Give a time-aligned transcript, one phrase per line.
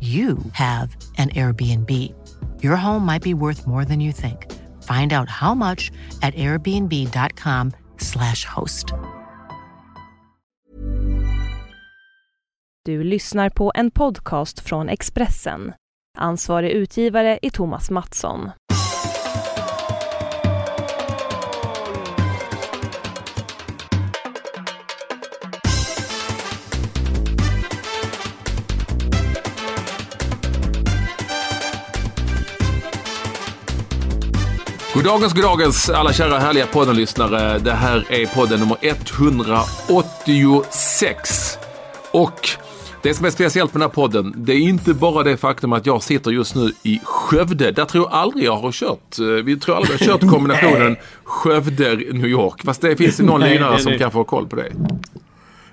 [0.00, 1.90] you have an Airbnb.
[2.62, 4.46] Your home might be worth more than you think.
[4.82, 5.92] Find out how much
[6.22, 8.86] at airbnb.com/slash host.
[12.84, 15.72] Du lyssnar på en podcast från Expressen.
[16.18, 18.50] Ansvarig utgivare är Thomas Mattsson.
[34.94, 37.58] Goddagens, goddagens alla kära härliga poddenlyssnare.
[37.58, 41.58] Det här är podden nummer 186.
[42.10, 42.48] Och
[43.02, 45.86] det som är speciellt med den här podden, det är inte bara det faktum att
[45.86, 47.70] jag sitter just nu i Skövde.
[47.70, 49.18] Där tror jag aldrig jag har kört.
[49.44, 52.62] Vi tror aldrig jag har kört kombinationen Skövde-New York.
[52.64, 54.72] Fast det finns ju någon lirare som kan få koll på det.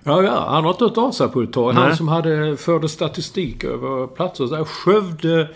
[0.03, 1.71] Ja, ja, han har inte hört av sig på ett tag.
[1.71, 4.65] Han som hade, förde statistik över platser.
[4.65, 5.47] Skövde,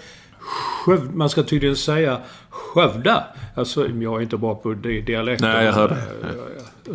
[0.41, 2.17] Skövde, man ska tydligen säga
[2.49, 3.23] Skövde.
[3.55, 5.49] Alltså, jag är inte bra på det dialekten.
[5.49, 5.97] Nej, jag hörde.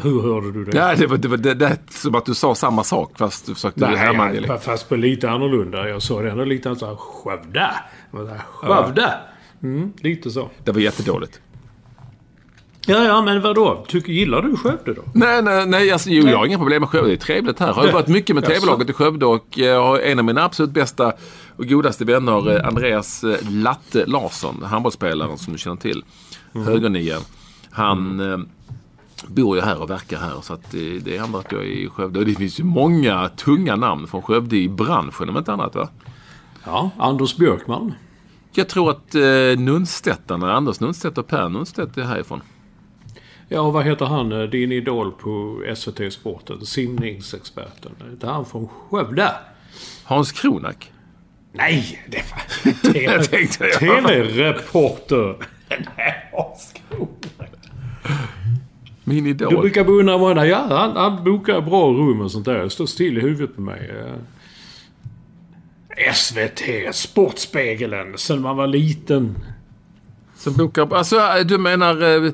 [0.03, 0.79] Hur hörde du det?
[0.79, 3.55] Nej, det var, det var det, det, som att du sa samma sak fast du
[3.55, 4.59] försökte härma Nej, det.
[4.59, 5.89] fast på lite annorlunda.
[5.89, 6.69] Jag sa det ändå lite.
[6.69, 7.71] Jag sa, Skövde.
[9.62, 10.51] Mm, lite så.
[10.65, 11.41] Det var jättedåligt.
[12.89, 13.85] Ja, ja, men vadå?
[13.89, 15.03] Tycker, gillar du Skövde då?
[15.13, 17.09] Nej, nej, nej alltså, jo, jag har inga problem med Skövde.
[17.09, 17.67] Det är trevligt här.
[17.67, 18.45] Jag har varit mycket med?
[18.45, 21.13] TV-laget i Skövde och jag har en av mina absolut bästa
[21.57, 26.05] och godaste vänner, eh, Andreas eh, Latte Larsson, handbollsspelaren som du känner till.
[26.53, 27.21] Högernian.
[27.71, 28.39] Han eh,
[29.27, 31.89] bor ju här och verkar här så att det, det händer att jag är i
[31.89, 32.19] Skövde.
[32.19, 35.89] Och det finns ju många tunga namn från Skövde i branschen om inte annat va?
[36.65, 37.95] Ja, Anders Björkman.
[38.53, 42.41] Jag tror att eh, Nunstedtarna, Anders Nunstedt och Per Nunstedt är härifrån.
[43.49, 46.67] Ja, vad heter han, eh, din idol på SVT Sporten?
[46.67, 47.93] Simningsexperten.
[48.07, 49.31] Är inte han från Skövde?
[50.05, 50.93] Hans Kronak.
[51.53, 53.23] Nej, det var...
[53.23, 53.73] tänkte jag.
[53.79, 55.37] Tv-reporter.
[55.97, 56.83] Nej, Oskar.
[59.05, 59.61] Min Du idol.
[59.61, 60.49] brukar beundra honom.
[60.49, 62.59] Ja, han, han bokar bra rum och sånt där.
[62.59, 63.91] Det står still i huvudet på mig.
[63.91, 64.15] Eh,
[66.15, 66.61] SVT,
[66.95, 69.39] Sportspegeln, sen man var liten.
[70.37, 70.95] Som bokar...
[70.97, 72.03] Alltså, du menar...
[72.03, 72.33] Eh, eh,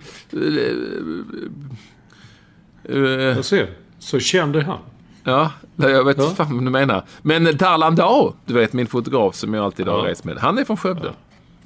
[2.84, 2.98] eh,
[3.36, 3.70] Jag ser.
[3.98, 4.78] Så kände han.
[5.24, 6.24] ja, jag vet Ja.
[6.24, 7.04] inte fan vad du menar.
[7.22, 10.10] Men Darlan Dao, du vet min fotograf som jag alltid har Ja.
[10.10, 10.38] rest med.
[10.38, 11.12] Han är från Skövde.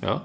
[0.00, 0.22] Ja.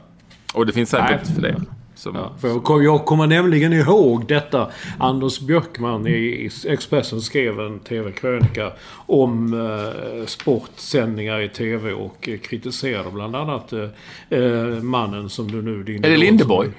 [0.53, 1.35] Och det finns säkert Nej.
[1.35, 1.61] fler.
[2.01, 4.71] Som, Ja, för jag, kom- jag kommer nämligen ihåg detta.
[4.99, 8.71] Anders Björkman i Expressen skrev en TV-krönika
[9.05, 13.89] om eh, sportsändningar i TV och eh, kritiserade bland annat eh,
[14.29, 15.83] eh, mannen som du nu...
[15.83, 16.69] Din Är det Lindeborg?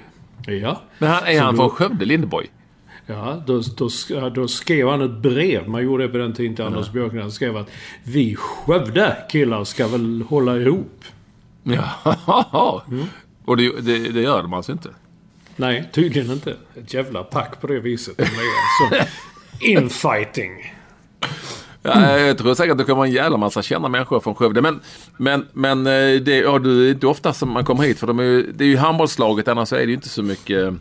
[0.47, 0.81] Ja.
[0.97, 2.47] Men han, är han då- från Skövde, Lindeborg?
[3.05, 3.89] Ja, då, då,
[4.29, 5.69] då skrev han ett brev.
[5.69, 7.21] Man gjorde det på den tiden till Anders Björkman.
[7.21, 7.69] Han skrev att
[8.03, 11.03] vi Skövde killar ska väl hålla ihop.
[11.63, 11.85] Ja.
[12.91, 13.05] Mm.
[13.45, 14.89] Och det, det, det gör de alltså inte?
[15.55, 16.55] Nej, tydligen inte.
[16.75, 18.19] Ett jävla pack på det viset.
[18.19, 19.07] Alltså
[19.59, 20.73] infighting.
[21.81, 24.61] Ja, jag tror säkert att det kommer en jävla massa kända människor från Skövde.
[24.61, 24.79] Men,
[25.17, 27.99] men, men eh, det, ja, det är inte ofta som man kommer hit.
[27.99, 29.47] För de är ju, det är ju handbollslaget.
[29.47, 30.73] Annars är det ju inte så mycket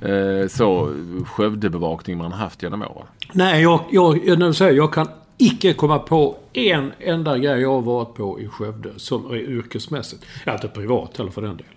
[0.00, 0.92] eh, så
[1.26, 3.06] Skövdebevakning man har haft genom åren.
[3.32, 5.08] Nej, jag, jag, du säger, jag kan
[5.38, 10.24] icke komma på en enda grej jag har varit på i Skövde som är yrkesmässigt.
[10.44, 11.75] Ja, inte privat heller för den delen.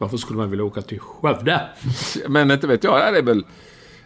[0.00, 1.68] Varför skulle man vilja åka till Skövde?
[2.28, 3.00] Men inte vet jag.
[3.00, 3.44] Ja, det är väl...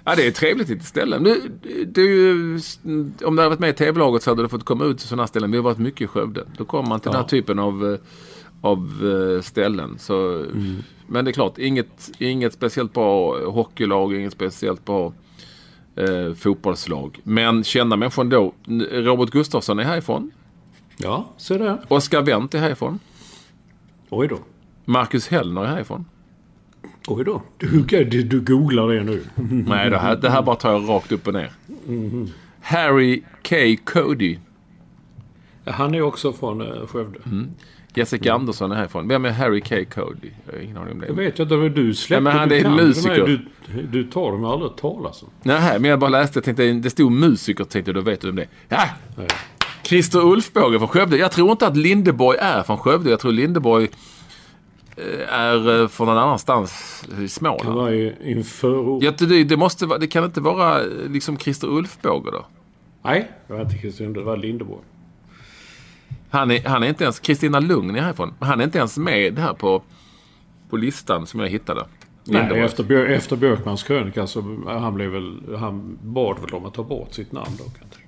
[0.05, 1.19] Ja, det är trevligt litet ställe.
[1.19, 1.49] Du,
[1.87, 2.33] du,
[3.25, 5.27] om du hade varit med i TV-laget så hade du fått komma ut till sådana
[5.27, 5.51] ställen.
[5.51, 6.45] Vi har varit mycket i Skövde.
[6.59, 7.99] Då kommer man till den här typen av, eh,
[8.61, 8.79] av
[9.37, 9.99] eh, ställen.
[9.99, 10.47] Så,
[11.07, 15.13] Men det är klart, inget, inget speciellt bra hockeylag, inget speciellt bra
[15.97, 17.21] eh, fotbollslag.
[17.23, 18.55] Men kända människor ändå.
[18.91, 20.31] Robert Gustafsson är härifrån.
[20.97, 21.81] Ja, se där.
[21.89, 22.99] Oskar Wendt är härifrån.
[24.11, 24.39] Oj då.
[24.85, 26.05] Marcus Hellner är härifrån.
[27.07, 27.43] Oj då.
[27.59, 29.23] Du, du, du googlar det nu.
[29.69, 31.51] Nej, det här, det här bara tar jag rakt upp och ner.
[32.61, 33.57] Harry K.
[33.85, 34.39] Cody.
[35.65, 37.19] Han är också från uh, Skövde.
[37.95, 39.09] Jessica Andersson är härifrån.
[39.09, 39.77] Vem är Harry K.
[39.95, 40.31] Cody?
[40.47, 41.07] Jag har ingen aning om det.
[41.07, 42.23] Jag vet inte du släppte.
[42.23, 43.27] Nej, men han du är musiker.
[43.75, 45.29] Du, du tar dem aldrig talas om.
[45.43, 46.37] Nej, men jag bara läste.
[46.37, 47.65] Jag tänkte, det stod musiker.
[47.65, 48.49] Tänkte då vet du om det är.
[48.69, 48.89] Ja!
[49.83, 51.17] Christer Ulfbåge från Skövde.
[51.17, 53.11] Jag tror inte att Lindeborg är från Skövde.
[53.11, 53.91] Jag tror Lindeborg eh,
[55.29, 57.75] är eh, från någon annanstans i Småland.
[57.75, 59.03] var i, i en förort.
[59.03, 62.47] Ja, det, det, måste vara, det kan inte vara eh, liksom Christer Ulfbåge då?
[63.03, 64.13] Nej, det var inte Kristin.
[64.13, 64.83] Det var Lindeborg.
[66.31, 67.21] Han är, han är inte ens...
[67.21, 68.35] Kristina Lugn är härifrån.
[68.41, 69.83] Han är inte ens med här på,
[70.71, 71.81] på listan som jag hittade.
[71.81, 72.65] Nej, Lindeborg.
[72.65, 75.57] efter, Björ, efter Björkmans krönika så han blev väl...
[75.59, 78.04] Han bad väl om att ta bort sitt namn då kan jag tänka.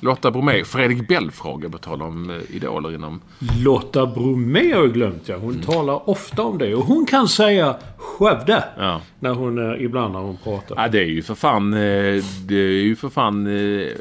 [0.00, 0.64] Lotta Bromé.
[0.64, 3.20] Fredrik Belfrage på tal om eh, idoler inom...
[3.64, 5.36] Lotta Bromé har jag glömt ja.
[5.36, 6.74] Hon talar ofta om det.
[6.74, 8.64] Och hon kan säga Skövde.
[8.78, 9.00] Ja.
[9.20, 10.76] När hon, eh, ibland när hon pratar.
[10.82, 11.72] Ja, det är ju för fan...
[11.74, 11.78] eh,
[12.46, 13.46] Det är ju för fan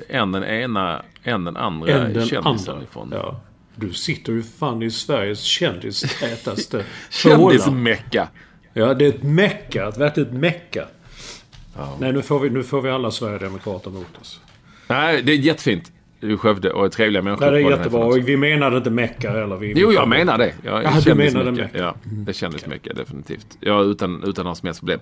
[0.09, 2.83] en den ena, en den andra än den kändisen andra.
[2.83, 3.09] ifrån.
[3.11, 3.41] Ja.
[3.75, 6.85] Du sitter ju fan i Sveriges kändistätaste.
[7.09, 8.27] Kändismecka.
[8.73, 9.87] Ja, det är ett mecka.
[9.87, 10.85] Ett verkligt mecka.
[11.99, 14.39] Nej, nu får, vi, nu får vi alla Sverigedemokrater mot oss.
[14.91, 15.91] Nej, det är jättefint.
[16.19, 17.51] Du Skövde och trevliga människor.
[17.51, 17.99] Nej, det är jättebra.
[17.99, 19.55] Och vi menade inte mecka heller.
[19.55, 20.53] Vi, Jo, jag menar det.
[20.63, 21.69] Jag Ja, du menade Mecka.
[21.77, 23.47] Ja, det kändes mycket definitivt.
[23.59, 24.99] Ja, utan, utan några som helst problem.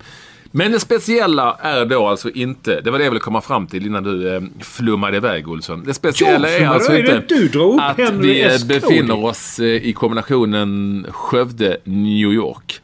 [0.51, 3.85] Men det speciella är då alltså inte, det var det jag ville komma fram till
[3.85, 5.83] innan du eh, flummade iväg Olsson.
[5.85, 9.93] Det speciella Jag är alltså iväg, inte att Henry vi eh, befinner oss eh, i
[9.93, 12.81] kombinationen Skövde-New York.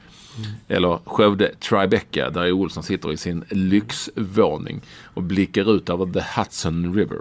[0.67, 4.81] Eller Skövde Tribeca där Olsson sitter i sin lyxvåning
[5.13, 7.19] och blickar ut över the Hudson River.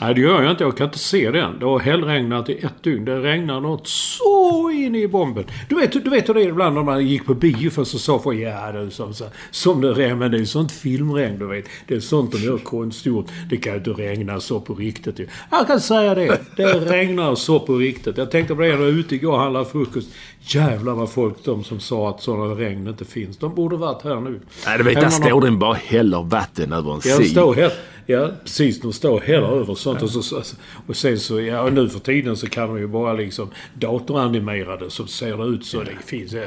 [0.00, 0.64] Nej, det gör jag inte.
[0.64, 1.58] Jag kan inte se den.
[1.58, 3.04] Det har hällregnat i ett dygn.
[3.04, 5.44] Det regnar något så in i bomben.
[5.68, 8.00] Du vet, du vet hur det är ibland när man gick på bio först och
[8.00, 10.16] sa folk ja, det är som, så, som det regnar.
[10.16, 11.64] Men det är sånt filmregn, du vet.
[11.86, 13.26] Det är sånt de gör konstgjort.
[13.50, 15.20] Det kan ju inte regna så på riktigt.
[15.50, 16.40] Jag kan säga det.
[16.56, 18.18] Det regnar så på riktigt.
[18.18, 20.08] Jag tänkte på det när jag var ute igår och handlade frukost.
[20.40, 23.38] Jävlar vad folk, de som sa att sådana regn inte finns.
[23.38, 24.40] De borde varit här nu.
[24.66, 27.70] Nej, du vet, där står den bara häller vatten över en Ja,
[28.10, 28.80] Ja, precis.
[28.80, 30.02] De står hela över sånt.
[30.02, 30.42] Och, så,
[30.86, 35.06] och sen så, ja, nu för tiden så kan de ju bara liksom datoranimerade så
[35.06, 36.32] ser det ut så det finns.
[36.32, 36.42] Ja,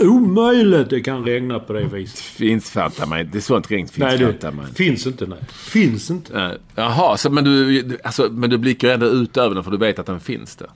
[0.00, 2.18] omöjligt det kan regna på det viset.
[2.18, 3.40] Finns fattar mig inte.
[3.40, 4.74] Sånt regn finns Nej, fattar det inte.
[4.74, 5.26] finns inte.
[5.26, 5.38] Nej.
[5.52, 6.40] Finns inte.
[6.42, 9.70] Eh, Jaha, så, men, du, du- alltså, men du blickar ändå ut över den för
[9.70, 10.68] du vet att den finns där?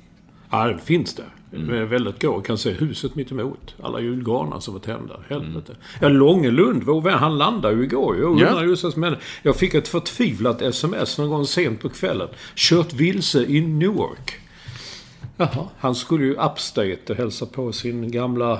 [0.51, 1.27] Ja, den finns där.
[1.53, 1.89] Mm.
[1.89, 2.23] Väldigt.
[2.23, 3.75] Jag kan se huset mitt emot.
[3.83, 5.21] Alla julgranar som var tända.
[5.29, 5.77] Helvete.
[6.01, 8.17] Ja, Långelund, vår vän, han landade ju igår.
[8.17, 8.47] Jag Ja.
[8.49, 9.19] undrar just vad som hände.
[9.43, 12.29] Jag fick ett förtvivlat sms någon gång sent på kvällen.
[12.55, 14.35] Kört vilse i Newark.
[15.37, 15.69] Jaha.
[15.79, 18.59] Han skulle ju upstate och hälsa på sin gamla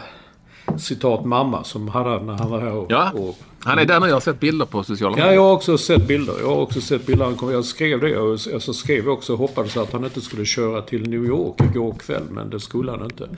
[0.79, 4.07] citat mamma som hade när han var här och, Ja, och han är nu.
[4.07, 5.35] Jag har sett bilder på sociala Ja, medier.
[5.35, 6.35] jag har också sett bilder.
[6.41, 7.25] Jag har också sett bilder.
[7.25, 10.45] Han kom, jag skrev det så skrev jag också och hoppades att han inte skulle
[10.45, 12.23] köra till New York igår kväll.
[12.31, 13.29] Men det skulle han inte.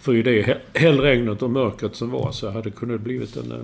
[0.00, 3.52] För i det hä- hällregnet och mörkret som var så hade det kunnat blivit en,
[3.52, 3.58] eh,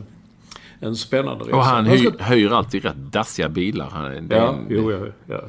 [0.81, 1.57] en spännande resa.
[1.57, 3.91] Och han Jag hyr, hyr alltid rätt dassiga bilar.
[3.91, 5.41] Han, Ja, jo, ja, ja.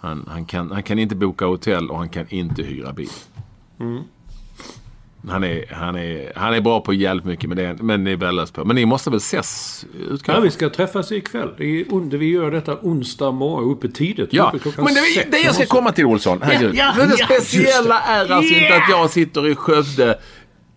[0.00, 3.08] han, han, kan, han kan inte boka hotell och han kan inte hyra bil.
[3.80, 4.02] Mm.
[5.28, 8.16] Han, är, han, är, han är bra på jävligt mycket men det men det är
[8.16, 8.64] värdelöst på.
[8.64, 9.84] Men ni måste väl ses?
[10.10, 11.48] utgår Ja, vi ska träffas ikväll.
[11.62, 14.28] I, under, vi gör detta onsdag morgon uppe tidigt.
[14.32, 15.28] Ja, uppe klockan men det, sex.
[15.30, 16.38] det jag ska komma till Olsson.
[16.42, 16.74] Herregud.
[16.74, 17.92] ja, För det ja, speciella just det.
[17.92, 18.82] är alltså inte Yeah!
[18.82, 20.18] att jag sitter i Skövde,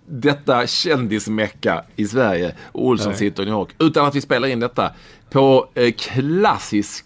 [0.08, 3.20] detta kändismecka i Sverige, och Olsson Nej.
[3.20, 3.70] sitter i New York.
[3.80, 4.92] Utan att vi spelar in detta
[5.32, 7.06] på eh, klassisk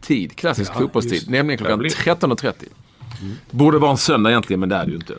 [0.00, 1.32] tid, klassisk Ja, fotbollstid, just det.
[1.32, 2.52] nämligen klockan Det blir- 13.30.
[3.50, 5.14] Borde vara en söndag egentligen, men det är det ju inte.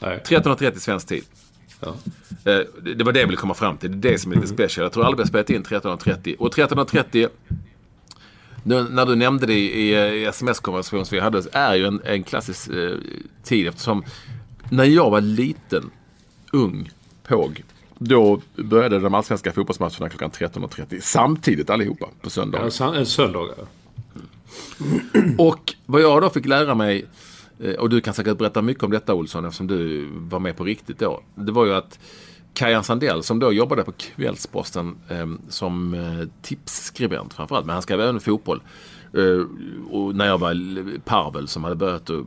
[0.00, 0.22] Nej.
[0.26, 1.24] 13.30 svensk tid.
[1.80, 1.88] Ja.
[2.44, 2.60] Eh,
[2.96, 4.00] Det var det jag ville komma fram till.
[4.00, 4.82] Det är det som är lite special.
[4.84, 6.36] Jag tror aldrig vi har spelat in 13.30.
[6.36, 7.28] Och 13.30,
[8.64, 12.22] nu, när du nämnde det i, i sms-konversation som vi hade, är ju en, en
[12.22, 12.90] klassisk eh,
[13.44, 14.04] tid eftersom
[14.70, 15.90] när jag var liten,
[16.52, 16.90] ung,
[17.28, 17.62] påg,
[17.98, 22.64] då började de allsvenska fotbollsmatcherna klockan 13.30 samtidigt allihopa på söndagen.
[22.64, 23.48] Ja, san- en söndag.
[23.56, 23.64] ja.
[25.38, 27.04] Och vad jag då fick lära mig,
[27.62, 30.64] Eh, och du kan säkert berätta mycket om detta Olsson eftersom du var med på
[30.64, 31.22] riktigt då.
[31.34, 31.98] Det var ju att
[32.54, 35.96] Kajan Sandell som då jobbade på Kvällsposten ehm, eh, som
[36.42, 38.62] tipsskribent framförallt, men han skrev även fotboll.
[39.14, 39.46] Eh,
[39.90, 42.26] och när jag var parvel som hade börjat att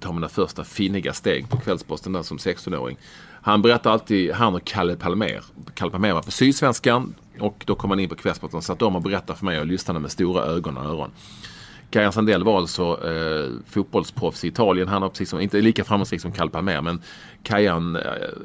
[0.00, 2.98] ta mina första finniga steg på Kvällsposten där som 16-åring.
[3.42, 5.42] Han berättar alltid, han och Kalle Palmer.
[5.74, 8.96] Kalle Palmer var på Sydsvenskan och då kom han in på Kvällsposten och satt om
[8.96, 11.10] och berättade för mig och lyssnade med stora ögon och öron.
[11.90, 14.88] Kajan Sandell var alltså eh, fotbollsproffs i Italien.
[14.88, 17.02] Han har precis som, inte lika framgångsrik som Carl Palmer men
[17.42, 17.96] Kajan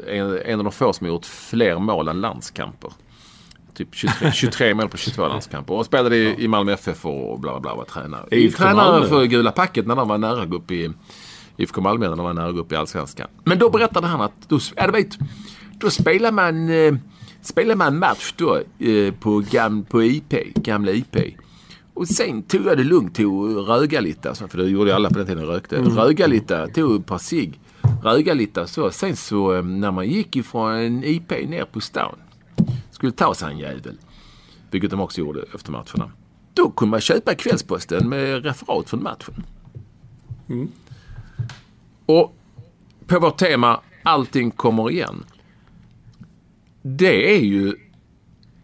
[0.08, 2.91] är en av de få som har gjort fler mål än landskamper.
[3.74, 5.74] Typ 23, 23 mål på 22 landskamper.
[5.74, 7.75] Och spelade i, i Malmö FF och bla bla bla.
[7.75, 8.27] Var tränare.
[8.31, 10.91] IFK tränare för Gula Packet när de var nära att gå upp i
[11.58, 13.27] IFK Malmö när de var nära att gå upp i Allsvenskan.
[13.43, 15.17] Men då berättade han att då, ja, du vet,
[15.79, 16.93] då spelar man, eh,
[17.41, 21.15] spelar man match då eh, på, gam, på IP, gamla IP.
[22.00, 24.29] Och sen tog jag det lugnt, tog röga lite.
[24.29, 25.82] Alltså, för det gjorde alla på den tiden, rökte.
[25.82, 27.60] Röga lite, tog ett par cigg.
[28.03, 28.91] Röga lite så.
[28.91, 32.15] Sen så eh, när man gick ifrån IP ner på stan.
[32.91, 33.98] Skulle ta sig en jävel.
[34.72, 36.12] Vilket de också gjorde efter matcherna.
[36.53, 39.44] Då kunde man köpa Kvällsposten med referat från matchen.
[42.06, 42.36] Och
[43.08, 45.25] på vårt tema Allting kommer igen.
[46.82, 47.75] Det är ju...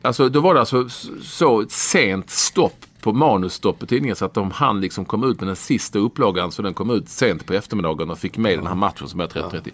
[0.01, 0.89] Alltså då var det alltså
[1.21, 5.47] så sent stopp på manusstopp på tidningen så att de hann liksom komma ut med
[5.47, 8.75] den sista upplagan så den kom ut sent på eftermiddagen och fick med den här
[8.75, 9.71] matchen som är 30-30.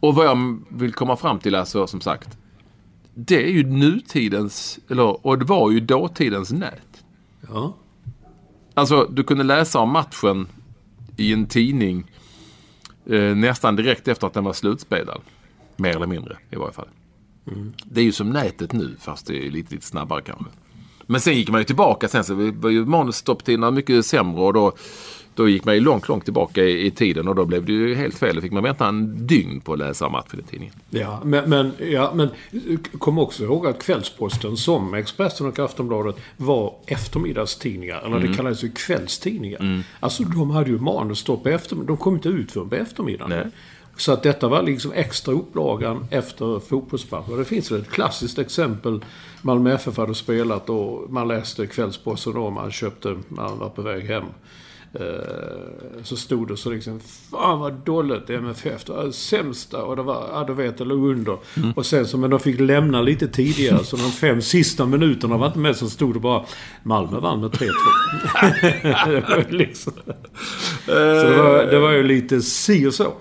[0.00, 2.38] Och vad jag vill komma fram till alltså som sagt.
[3.14, 7.04] Det är ju nutidens, eller, och det var ju dåtidens nät.
[7.48, 7.76] Ja.
[8.74, 10.48] Alltså du kunde läsa om matchen
[11.16, 12.10] i en tidning
[13.06, 15.20] eh, nästan direkt efter att den var slutspelad.
[15.76, 16.88] Mer eller mindre i varje fall.
[17.84, 20.50] Det är ju som nätet nu fast det är lite, lite snabbare kanske.
[21.06, 24.72] Men sen gick man ju tillbaka sen så var ju manusstopptiderna mycket sämre och då,
[25.34, 27.94] då gick man ju långt, långt tillbaka i, i tiden och då blev det ju
[27.94, 28.34] helt fel.
[28.34, 30.74] Då fick man vänta en dygn på att läsa matchen i tidningen.
[30.90, 32.28] Ja, men, men, ja, men
[32.98, 38.02] kom också ihåg att Kvällsposten som Expressen och Aftonbladet var eftermiddagstidningar.
[38.06, 39.82] Eller det kallades ju kvällstidningar.
[40.00, 41.96] Alltså de hade ju manusstopp på eftermiddagen.
[41.96, 43.30] De kom inte ut förrän på eftermiddagen.
[43.30, 43.46] Nej.
[43.96, 47.28] Så att detta var liksom extra upplagan efter fotbollsmatch.
[47.28, 49.04] Och det finns ett klassiskt exempel.
[49.42, 52.50] Malmö FF hade spelat och man läste Kvällsposten då.
[52.50, 54.24] Man köpte, man var på väg hem.
[54.94, 55.02] Eh,
[56.02, 57.00] Så stod det så liksom,
[57.30, 58.84] fan vad dåligt MFF.
[58.84, 61.38] Det var det sämsta och det var, ja du vet, det låg under.
[61.76, 63.84] Och sen så, men de fick lämna lite tidigare.
[63.84, 66.44] Så de fem sista minuterna var inte med så stod det bara,
[66.82, 67.66] Malmö vann med 3-2.
[69.10, 69.92] det var liksom,
[70.86, 70.92] så
[71.30, 73.12] det var, det var ju lite si och så.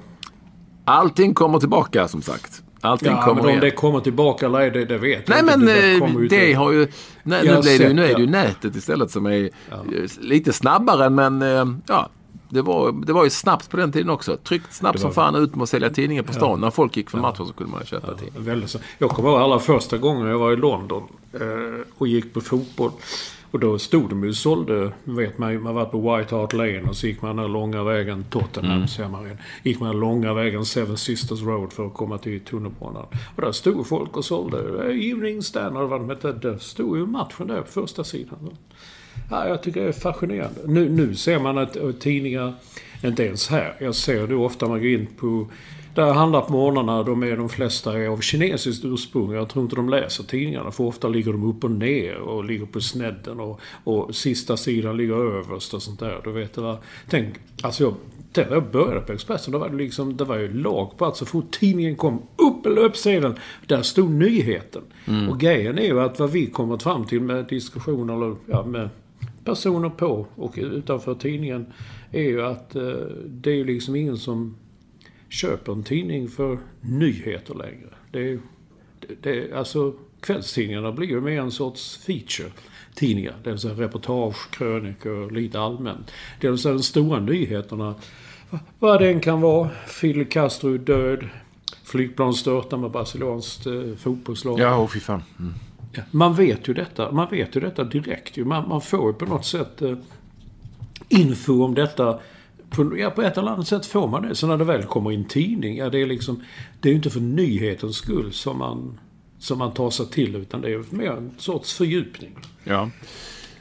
[0.86, 2.62] Allting kommer tillbaka som sagt.
[2.82, 3.62] Allting Ja, kommer men om igen.
[3.62, 5.58] det kommer tillbaka eller ej, det, det vet Nej jag inte.
[6.08, 6.88] men Det har ju...
[7.24, 9.80] Nej, nu, blir det, nu är det ju nätet istället som är eh,
[10.20, 12.10] lite snabbare men eh, ja.
[12.50, 14.38] Det var, det var ju snabbt på den tiden också.
[14.38, 16.62] Tryckt snabbt som fan ut med att sälja tidningar på stan.
[16.62, 18.39] När folk gick från matchen så kunde man köpa tidningar.
[18.39, 18.80] Väldigt så.
[18.98, 21.42] Jag kommer ihåg allra första gången jag var i London eh,
[21.98, 22.92] och gick på fotboll.
[23.55, 26.53] Och då stod de ju och sålde, vet man ju, man var på White Hart
[26.53, 29.38] Lane och så gick man den långa vägen, Tottenham ser man.
[29.63, 33.05] Gick man långa vägen Seven Sisters Road för att komma till tunnelbanan.
[33.35, 34.57] Och där stod folk och sålde
[34.93, 36.31] Evening Standard vad de hette.
[36.31, 38.50] Där stod ju matchen där på första sidan.
[39.31, 40.62] Ja, jag tycker det är fascinerande.
[40.65, 42.53] Nu, nu ser man att eh, tidningar,
[43.03, 45.47] inte ens här, jag ser det ofta man går in på
[45.96, 49.32] där handlar på morgnarna, de är de flesta av kinesiskt ursprung.
[49.32, 52.66] Jag tror inte de läser tidningarna, för ofta ligger de upp och ner och ligger
[52.66, 56.22] på snedden och, och sista sidan ligger överst och sånt där.
[56.24, 56.78] Du vet var,
[57.10, 57.94] tänk, alltså jag,
[58.34, 61.18] när jag började på Expressen, då var det liksom, det var ju lag på att
[61.18, 63.36] så fort tidningen kom upp löpsedeln,
[63.68, 64.82] där stod nyheten.
[65.30, 68.90] Och grejen är ju att vad vi kommit fram till med diskussioner, eller ja, med
[69.44, 71.66] personer på och utanför tidningen,
[72.12, 72.84] är ju att eh,
[73.25, 74.56] det är ju liksom ingen som
[75.29, 77.88] köper en tidning för nyheter längre.
[78.12, 78.39] Det är,
[79.00, 82.51] det, det, alltså kvällstidningarna blir ju mer en sorts feature
[82.96, 83.36] tidningar.
[83.44, 86.12] Det vill säga reportage, krönikor, lite allmänt.
[86.41, 87.96] Det vill säga de stora nyheterna.
[88.50, 89.70] va- Vad det än kan vara.
[89.88, 91.29] Fidel Castro är död.
[91.84, 94.60] Flygplan störtar med brasilianskt eh, fotbollslag.
[94.60, 95.24] Ja, åh fy fan.
[95.39, 95.53] Mm.
[96.12, 97.12] Man vet ju detta.
[97.12, 98.38] Man vet ju detta direkt.
[98.38, 99.98] Man, man får ju på något sätt eh,
[101.10, 102.20] info om detta.
[102.98, 104.36] Ja, på ett eller annat sätt får man det.
[104.36, 106.41] Så när det väl kommer in tidning, ja det är liksom...
[106.82, 109.00] Det är ju inte för nyhetens skull som man,
[109.39, 112.32] som man tar sig till, utan det är mer en sorts fördjupning.
[112.63, 112.89] Ja.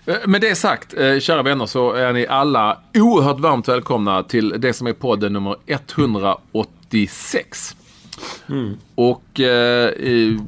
[0.06, 4.54] Eh, Med det sagt, eh, kära vänner, så är ni alla oerhört varmt välkomna till
[4.58, 7.76] det som är podden nummer 186.
[8.94, 10.40] Och eh, i,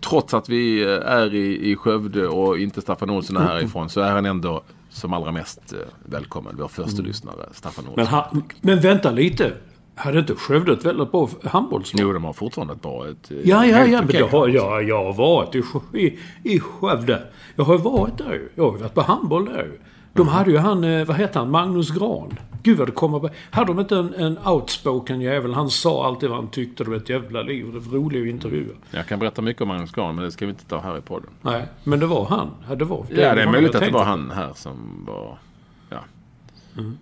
[0.00, 4.00] trots att vi eh, är i, i Skövde och inte Staffan Olsson är härifrån så
[4.00, 4.62] är han ändå
[4.98, 6.56] som allra mest eh, välkommen.
[6.58, 7.94] Vår första lyssnare, Staffan Olsson.
[7.96, 9.52] Men, ha, men vänta lite.
[9.94, 12.00] Hade inte Skövde ett väldigt bra handbollslag?
[12.02, 13.08] Jo, de har fortfarande ett bra...
[13.08, 15.62] Ett, eh, Ja, ja, ja, men det har, ja, jag har varit i,
[15.98, 16.18] i,
[16.54, 17.22] i Skövde.
[17.56, 18.48] Jag har varit där ju.
[18.54, 19.78] Jag har varit på handboll där ju.
[20.18, 22.38] De hade ju han, eh, vad heter han, Magnus Gran.
[22.62, 23.30] Gud vad det kommer.
[23.50, 25.54] Hade de inte en, en outspoken jävel?
[25.54, 26.84] Han sa alltid vad han tyckte.
[26.84, 27.66] Det var ett jävla liv.
[27.72, 28.74] Det var roliga intervjuer.
[28.90, 31.00] Jag kan berätta mycket om Magnus Grahn, men det ska vi inte ta här i
[31.00, 31.30] podden.
[31.42, 32.50] Nej, men det var han.
[32.68, 35.38] Ja, det var Ja, det är möjligt jag att det var han här som var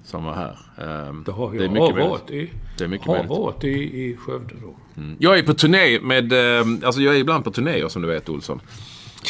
[0.04, 0.56] som var här.
[1.08, 3.30] Ehm, Det har det är jag mycket har varit i, Det är mycket har möjligt.
[3.30, 3.68] varit i,
[4.02, 5.02] i Skövde då.
[5.18, 6.32] Jag är på turné med...
[6.32, 8.60] eh, Alltså jag är ibland på turnéer som du vet Olsson.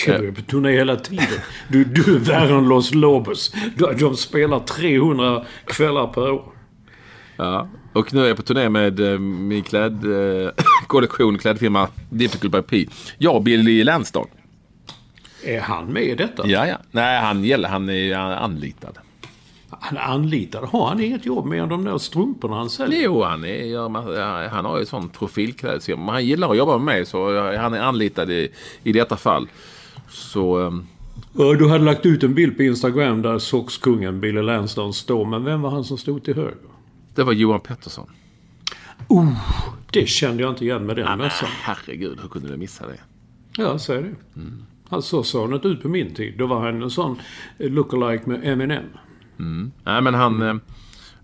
[0.07, 1.27] Ja, Du är på turné hela tiden.
[1.69, 3.53] Du, du är värre än Los Lobos.
[3.99, 6.53] De, spelar 300 kvällar per år.
[7.37, 7.69] Ja.
[7.93, 12.89] Och nu är jag på turné med eh, min klädkollektion, klädfirma Difficult by P.
[13.19, 14.31] Jag och Billy Lansdowne.
[15.45, 16.47] Är han med i detta?
[16.47, 16.77] Ja, ja.
[16.91, 17.69] Nej, han gäller.
[17.69, 18.99] Han är anlitad.
[19.71, 20.65] Han är anlitad.
[20.65, 23.01] Har han inget jobb mer än de där strumporna han säljer?
[23.05, 26.05] Jo, han, är, han har ju sån profilklädsfirma.
[26.05, 28.49] Men han gillar att jobba med mig så jag- han är anlitad i,
[28.83, 29.49] i detta fall.
[30.09, 30.67] Så...
[30.67, 30.87] ehm,
[31.33, 35.25] Du hade lagt ut en bild på Instagram där sockskungen Billy Lansdowne står.
[35.25, 36.57] Men vem var han som stod till höger?
[37.15, 38.07] Det var Johan Pettersson.
[39.93, 41.49] Det kände jag inte igen med den mössan.
[41.63, 43.01] Herregud, hur kunde du missa det?
[43.57, 44.41] Ja, säger det.
[44.89, 46.35] Alltså, så såg han inte ut på min tid.
[46.39, 47.19] Då var han en sån
[47.59, 48.85] lookalike med Eminem.
[49.85, 50.43] Nej, men han...
[50.43, 50.55] eh,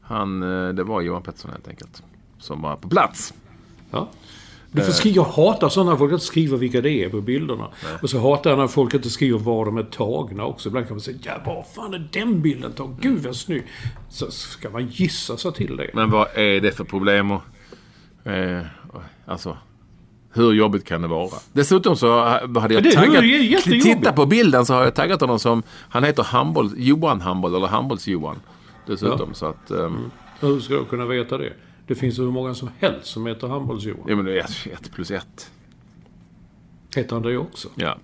[0.03, 2.03] han eh, det var Johan Pettersson helt enkelt.
[2.39, 3.35] Som var på plats.
[3.91, 4.09] Ja.
[4.75, 7.69] Du får skriva, jag hatar sådana folk inte skriver vilka det är på bilderna.
[8.03, 10.69] Och så hatar jag när folk inte skriver var de är tagna också.
[10.69, 12.97] Ibland kan man säga ja, var fan är den bilden tagen?
[13.01, 13.63] Gud vad snygg.
[14.11, 15.91] Så ska man gissa sig till det.
[15.95, 17.31] Men vad är det för problem?
[17.31, 17.43] Och,
[18.33, 18.63] eh,
[19.27, 19.57] alltså,
[20.35, 21.31] hur jobbigt kan det vara?
[21.53, 23.25] Dessutom så hade jag det taggat...
[23.25, 23.85] jättejobbigt.
[23.85, 25.63] Titta på bilden så har jag taggat honom som...
[25.89, 28.37] Han heter handboll, Johan Handboll eller Handbolls-Johan.
[28.87, 29.71] Dessutom så att...
[29.71, 30.11] ehm,
[30.41, 31.53] Hur ska jag kunna veta det?
[31.87, 34.05] Det finns hur många som helst som heter handbolls-Johan.
[34.09, 35.51] Ja men det är ett, ett plus ett.
[36.97, 37.69] Heter han det också?
[37.75, 37.99] Ja.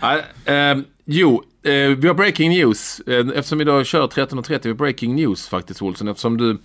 [0.00, 3.00] Ja, ehm, jo, eh, vi har breaking news.
[3.00, 6.08] Eh, eftersom vi då kör 13.30, vi har breaking news faktiskt Olsson.
[6.08, 6.58] Eftersom du,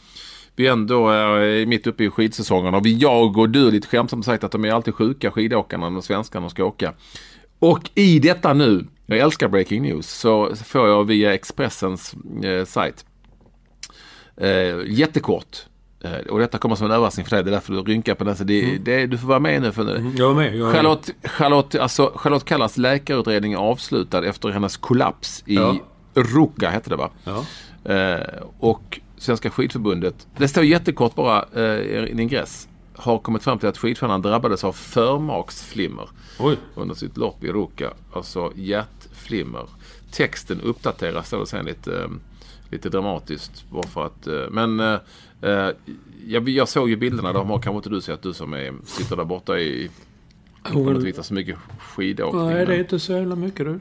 [0.55, 2.73] vi ändå är mitt uppe i skidsäsongen.
[2.73, 6.01] Och vi, jag och du lite skämtsamt sagt att de är alltid sjuka skidåkarna, de
[6.01, 6.93] svenskarna ska åka.
[7.59, 13.05] Och i detta nu, jag älskar breaking news, så får jag via Expressens eh, sajt.
[14.37, 15.65] Eh, jättekort.
[16.03, 17.43] Eh, och detta kommer som en överraskning för dig.
[17.43, 18.35] Det är därför du rynkar på.
[18.35, 19.71] Så det, det, du får vara med nu.
[19.71, 20.13] För nu.
[20.17, 20.55] Jag är med.
[20.55, 20.73] Jag är.
[20.73, 25.75] Charlotte, Charlotte, alltså, Charlotte Kallas läkarutredning är avslutad efter hennes kollaps i Ja.
[26.13, 27.09] Ruka, hette det va?
[27.23, 27.45] Ja.
[27.93, 33.59] Eh, och Svenska skidförbundet, det står jättekort bara eh, i en ingress, har kommit fram
[33.59, 36.57] till att skidstjärnan drabbades av förmaksflimmer Oj.
[36.75, 37.93] under sitt lopp i Ruka.
[38.13, 39.65] Alltså hjärtflimmer.
[40.11, 42.07] Texten uppdateras då sen lite, eh,
[42.69, 43.69] lite dramatiskt.
[43.69, 44.99] Bara för att, eh, men eh,
[45.41, 45.69] eh,
[46.27, 47.33] jag, jag såg ju bilderna.
[47.33, 49.89] De har kanske inte du sett, du som är, sitter där borta i...
[50.73, 52.45] Något vis har så mycket skidåkning.
[52.45, 53.79] Nej, det är inte så jävla mycket du.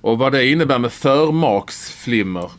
[0.00, 2.50] Och vad det innebär med förmaksflimmer,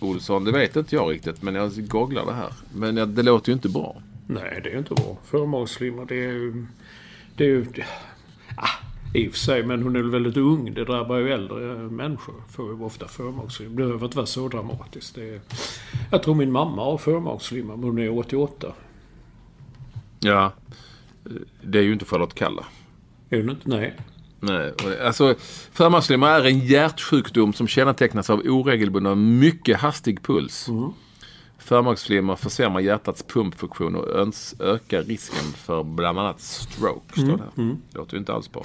[0.00, 1.42] Olsson, det vet inte jag riktigt.
[1.42, 2.52] Men jag googlar det här.
[2.74, 4.02] Men ja, det låter ju inte bra.
[4.26, 5.16] Nej, det är inte bra.
[5.24, 6.66] Förmaksflimmer, det är ju...
[7.36, 7.66] Det är ju...
[8.56, 8.68] Ah,
[9.14, 10.74] I och för sig, men hon är väl väldigt ung.
[10.74, 12.34] Det drabbar ju äldre människor.
[12.50, 13.70] Får ju ofta förmaksflimmer.
[13.70, 15.18] Det behöver inte vara så dramatiskt.
[15.18, 15.40] Är,
[16.10, 18.72] jag tror min mamma har förmaksflimmer, men hon är 88.
[20.20, 20.52] Ja,
[21.62, 22.64] det är ju inte Charlotte Kalla.
[23.30, 23.68] Är hon inte?
[23.68, 23.96] Nej.
[24.40, 24.72] Nej,
[25.02, 25.34] alltså
[25.72, 30.68] förmaksflimmer är en hjärtsjukdom som kännetecknas av oregelbunden och mycket hastig puls.
[31.58, 34.08] Förmaksflimmer försämrar hjärtats pumpfunktion och
[34.60, 37.20] ökar risken för bland annat stroke.
[37.20, 37.62] Står det.
[37.62, 37.76] här.
[37.92, 38.64] låter ju inte alls bra.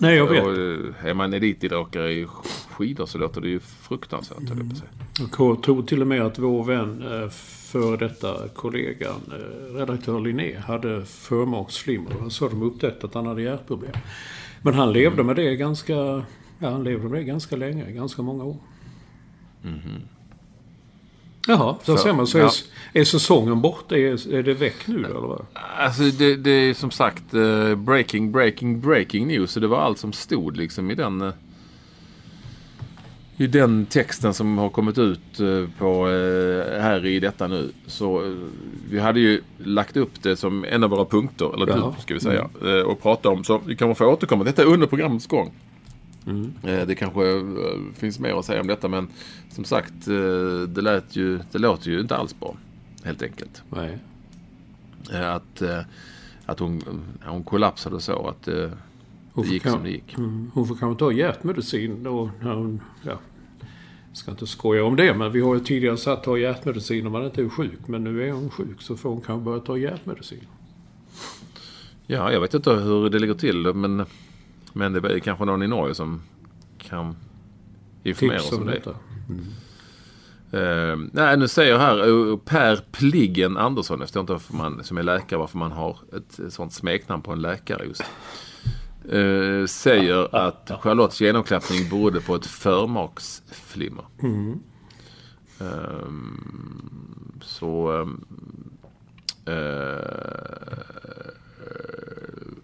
[0.00, 0.44] Nej, jag vet.
[0.44, 2.26] Och, eh, är man elitidrottare i
[2.70, 4.48] skidor så låter det ju fruktansvärt.
[4.48, 4.66] höll jag
[5.52, 7.28] att tror till och med att vår vän, eh,
[7.74, 12.12] för detta kollegan, eh, redaktör Linné, hade förmaksflimmer.
[12.20, 13.92] Han sa de upptäckte att han hade hjärtproblem.
[14.62, 15.92] Men han levde med det ganska,
[16.58, 18.56] ja, han levde med det ganska länge, ganska många år.
[21.48, 22.26] Jaha, så Så, ser man.
[22.26, 22.50] Så är, ja.
[22.92, 23.96] är säsongen borta?
[23.96, 25.46] Är, är det väck nu eller vad?
[25.78, 29.50] Alltså det, det är som sagt eh, breaking, breaking, breaking news.
[29.50, 31.22] Så det var allt som stod liksom i den...
[31.22, 31.32] eh,
[33.36, 36.06] I den texten som har kommit ut eh, på,
[36.80, 37.72] här i detta nu.
[37.86, 38.36] Så
[38.90, 42.20] vi hade ju lagt upp det som en av våra punkter, eller du ska vi
[42.20, 42.48] säga.
[42.64, 43.44] eh, Och prata om.
[43.44, 44.44] Så vi kommer få återkomma.
[44.44, 45.52] Detta är under programmets gång.
[46.26, 47.42] Eh, Det kanske eh,
[47.94, 49.08] finns mer att säga om detta men
[49.50, 52.56] som sagt eh, det, lät ju, det låter ju inte alls bra.
[53.04, 53.62] Helt enkelt.
[53.70, 53.98] Nej.
[55.12, 55.62] Att,
[56.46, 56.82] att hon,
[57.24, 58.70] hon kollapsade så att det
[59.32, 60.14] Hon gick kan- som det gick.
[60.18, 62.80] Mm, hon får kanske ta hjärtmedicin då när hon...
[63.02, 63.18] Ja,
[64.08, 67.12] jag ska inte skoja om det, men vi har ju tidigare satt ta hjärtmedicin om
[67.12, 67.78] man inte är sjuk.
[67.86, 70.46] Men nu är hon sjuk så får hon kanske börja ta hjärtmedicin.
[72.06, 74.06] Ja, jag vet inte hur det ligger till men,
[74.74, 76.22] men det är kanske någon i Norge som
[76.78, 77.16] kan
[78.02, 78.72] informera oss Tips om om det.
[78.72, 78.90] detta.
[80.52, 84.98] Eh, nej, nu säger här eh, Per Pliggen Andersson, jag förstår inte varför man, som
[84.98, 88.04] är läkare, varför man har ett, sånt smeknamn på en läkare just.
[89.08, 94.04] Eh, säger att Charlottes genomklappning berodde på ett förmaksflimmer.
[95.60, 98.00] Ehm, så...
[99.46, 99.54] eh,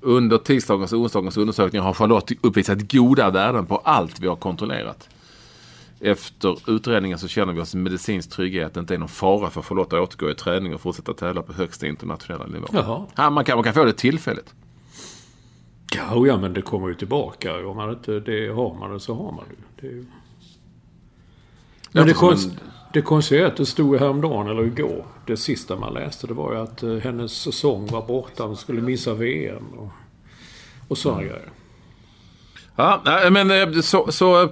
[0.01, 5.09] under tisdagens och onsdagens undersökningar har Charlotte uppvisat goda värden på allt vi har kontrollerat.
[6.01, 9.63] Efter utredningen så känner vi oss medicinsk trygghet att det inte är någon fara för
[9.63, 12.67] Charlotte att återgå i träning och fortsätta tävla på högsta internationella nivå.
[12.73, 13.07] Jaha.
[13.17, 14.55] Ja, man, kan, man kan få det tillfälligt.
[15.97, 17.67] Ja, ja, men det kommer ju tillbaka.
[17.67, 19.87] Om man inte det har man det så har man det.
[19.89, 19.95] det är.
[19.95, 20.07] Men
[21.93, 22.59] det, Låter som konst, en-
[22.93, 26.97] det konstiga stod häromdagen, eller igår, det sista man läste, det var ju att eh,
[26.97, 28.43] hennes säsong var borta.
[28.43, 29.89] Hon skulle missa VM och,
[30.89, 31.51] och sådana grejer.
[32.77, 34.13] Ja, men eh, så...
[34.13, 34.51] så eh,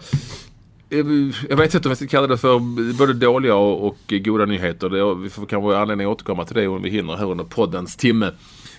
[1.48, 2.58] jag vet inte om jag ska kalla det för
[2.98, 4.88] både dåliga och, goda nyheter.
[4.88, 7.96] Det, vi får kanske anledning att återkomma till det om vi hinner här under poddens
[7.96, 8.30] timme.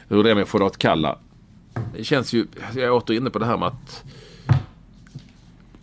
[0.07, 1.17] Hur det är med Charlotte Kalla.
[1.97, 4.03] Det känns ju, jag är åter inne på det här med att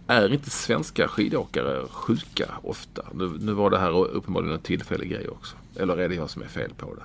[0.07, 3.03] är inte svenska skidåkare sjuka ofta?
[3.15, 5.57] Nu, nu var det här uppenbarligen en tillfällig grej också.
[5.77, 7.03] Eller är det jag som är fel på det?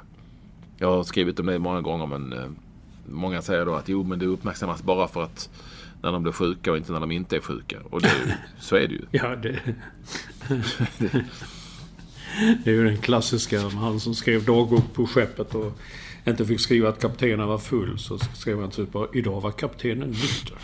[0.77, 2.45] Jag har skrivit om det många gånger men eh,
[3.05, 5.49] många säger då att jo men det uppmärksammas bara för att
[6.01, 7.77] när de blir sjuka och inte när de inte är sjuka.
[7.89, 9.05] Och det, så är det ju.
[9.11, 9.59] Ja, det...
[12.63, 15.79] det är ju den klassiska, han som skrev dagbok på skeppet och
[16.27, 17.99] inte fick skriva att kaptenen var full.
[17.99, 20.57] Så skrev han typ bara, idag var kaptenen nykter.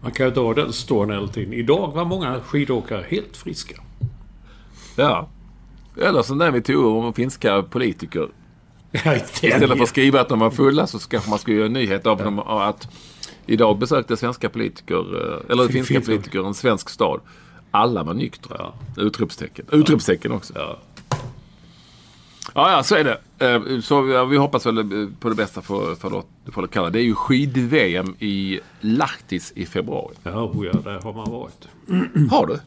[0.00, 1.52] Man kan ju ha den storyn hela tiden.
[1.52, 3.74] Idag var många skidåkare helt friska.
[4.96, 5.28] Ja.
[6.02, 8.28] Eller som den vi tog om finska politiker.
[9.42, 12.06] Istället för att skriva att de var fulla så kanske man skulle göra en nyhet
[12.06, 12.88] av dem att
[13.46, 17.20] idag besökte svenska politiker, eh, eller Fin- finska politiker en svensk stad.
[17.70, 18.72] Alla var nyktra.
[18.96, 19.66] Utropstecken.
[19.72, 20.52] Utropstecken också.
[20.56, 20.78] Ja.
[22.54, 23.18] Ja, ja, så är det.
[23.42, 26.90] Eh, Så vi hoppas väl eh, på det bästa för, för, Lot- för Kalla.
[26.90, 30.14] Det är ju skid-VM i Lahtis i februari.
[30.22, 31.68] Ja, oh ja, där har man varit.
[32.30, 32.58] Har du?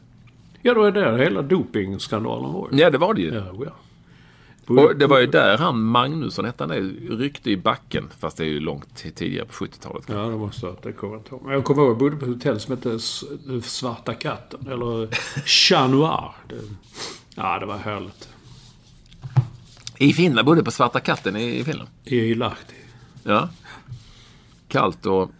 [0.62, 2.78] Ja, då är det hela dopingskandalen var ju.
[2.78, 3.34] Ja, det var det ju.
[3.34, 3.72] Ja, oh ja.
[4.68, 6.72] Och det var ju där han Magnusson hette han
[7.10, 8.08] ryckte i backen.
[8.18, 10.04] Fast det är ju långt tidigare på 70-talet.
[10.08, 11.52] Ja, det måste att det kommer jag inte ihåg.
[11.52, 12.98] Jag kommer ihåg, jag bodde på ett hotell som hette
[13.62, 14.60] Svarta katten.
[14.70, 15.08] Eller
[15.46, 16.30] Chat Noir.
[16.48, 16.54] Det,
[17.34, 18.28] ja, det var härligt.
[19.98, 21.88] I Finland, bodde på Svarta katten i, Finland.
[22.04, 22.74] I Lahti.
[23.22, 23.48] Ja.
[24.68, 25.30] Kallt och,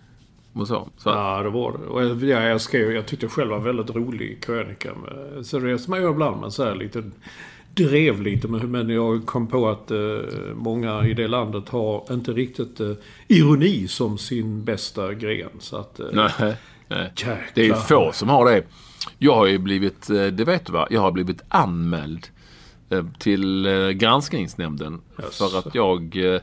[0.52, 0.88] och så.
[0.96, 1.78] så Ja, det var det.
[1.78, 4.90] Och jag, ja, jag skrev, jag tyckte själv var en väldigt rolig krönika.
[4.94, 7.02] Med, så som man gör ibland, man så här lite
[7.74, 8.48] drev lite.
[8.48, 9.98] Men, men jag kom på att eh,
[10.54, 12.92] många i det landet har inte riktigt eh,
[13.28, 15.50] ironi som sin bästa gren.
[15.58, 16.00] Så att...
[16.00, 16.56] Eh, Nej,
[16.88, 17.12] nej.
[17.54, 18.62] Det är ju få som har det.
[19.18, 22.26] Jag har ju blivit, eh, det vet du va, jag har blivit anmäld
[23.18, 25.48] till eh, granskningsnämnden Jaså.
[25.48, 26.40] för att jag eh,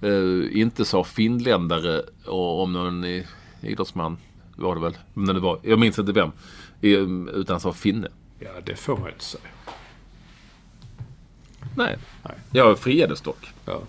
[0.00, 3.04] eh, inte sa finländare om någon
[3.60, 4.16] idrottsman
[4.56, 6.32] var det väl, men det var, jag minns inte vem,
[6.80, 6.90] eh,
[7.34, 8.08] utan sa finne.
[8.38, 9.42] Ja, det får man inte säga.
[11.76, 12.34] Nej, Nej.
[12.52, 13.52] jag friades dock.
[13.64, 13.80] Ja.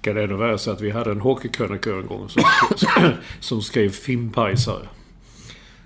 [0.00, 2.42] Kan det ändå vara så att vi hade en hockeykrönikör en gång som,
[3.40, 4.88] som skrev fimpajsare.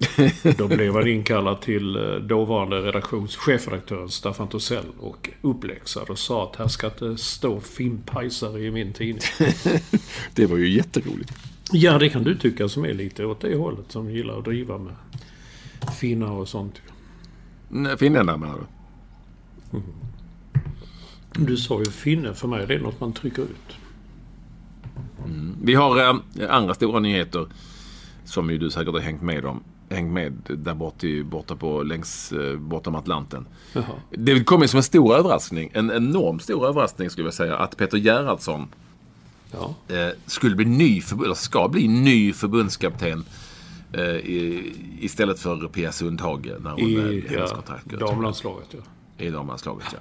[0.59, 6.45] Då blev han inkallad till eh, dåvarande redaktions chefredaktören Staffan Tosell och uppläxad och sa
[6.45, 9.23] att här ska inte stå fimpajsare i min tidning.
[10.35, 11.33] Det var ju jätteroligt.
[11.73, 13.93] Ja, det kan du tycka som är lite åt det hållet.
[13.93, 14.95] Som gillar att driva med
[16.01, 16.83] finnar och sånt.
[17.99, 19.81] Finländare menar du?
[21.45, 22.35] Du sa ju finne.
[22.35, 23.77] För mig det är något man trycker ut.
[25.63, 26.15] Vi har eh,
[26.49, 27.47] andra stora nyheter
[28.25, 29.63] som ju du säkert har hängt med om.
[29.93, 33.47] Hängt med där borta, i- borta på längs eh, bortom Atlanten.
[33.73, 33.85] Jaha.
[34.11, 37.77] Det kom ju som en stor överraskning, en enormt stor överraskning skulle jag säga, att
[37.77, 38.69] Peter Gerhardsson
[39.53, 39.75] Ja.
[39.97, 43.25] eh, skulle bli ny, eller ska bli ny förbundskapten
[43.93, 48.79] eh, i, istället för Pia Sundhage när hon I hennes ja, kontrakt går damlandslaget, ja.
[49.27, 49.99] I damlandslaget, ja.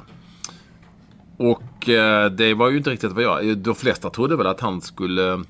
[1.37, 3.57] Och eh, det var ju inte riktigt vad jag...
[3.57, 5.43] De flesta trodde väl att han skulle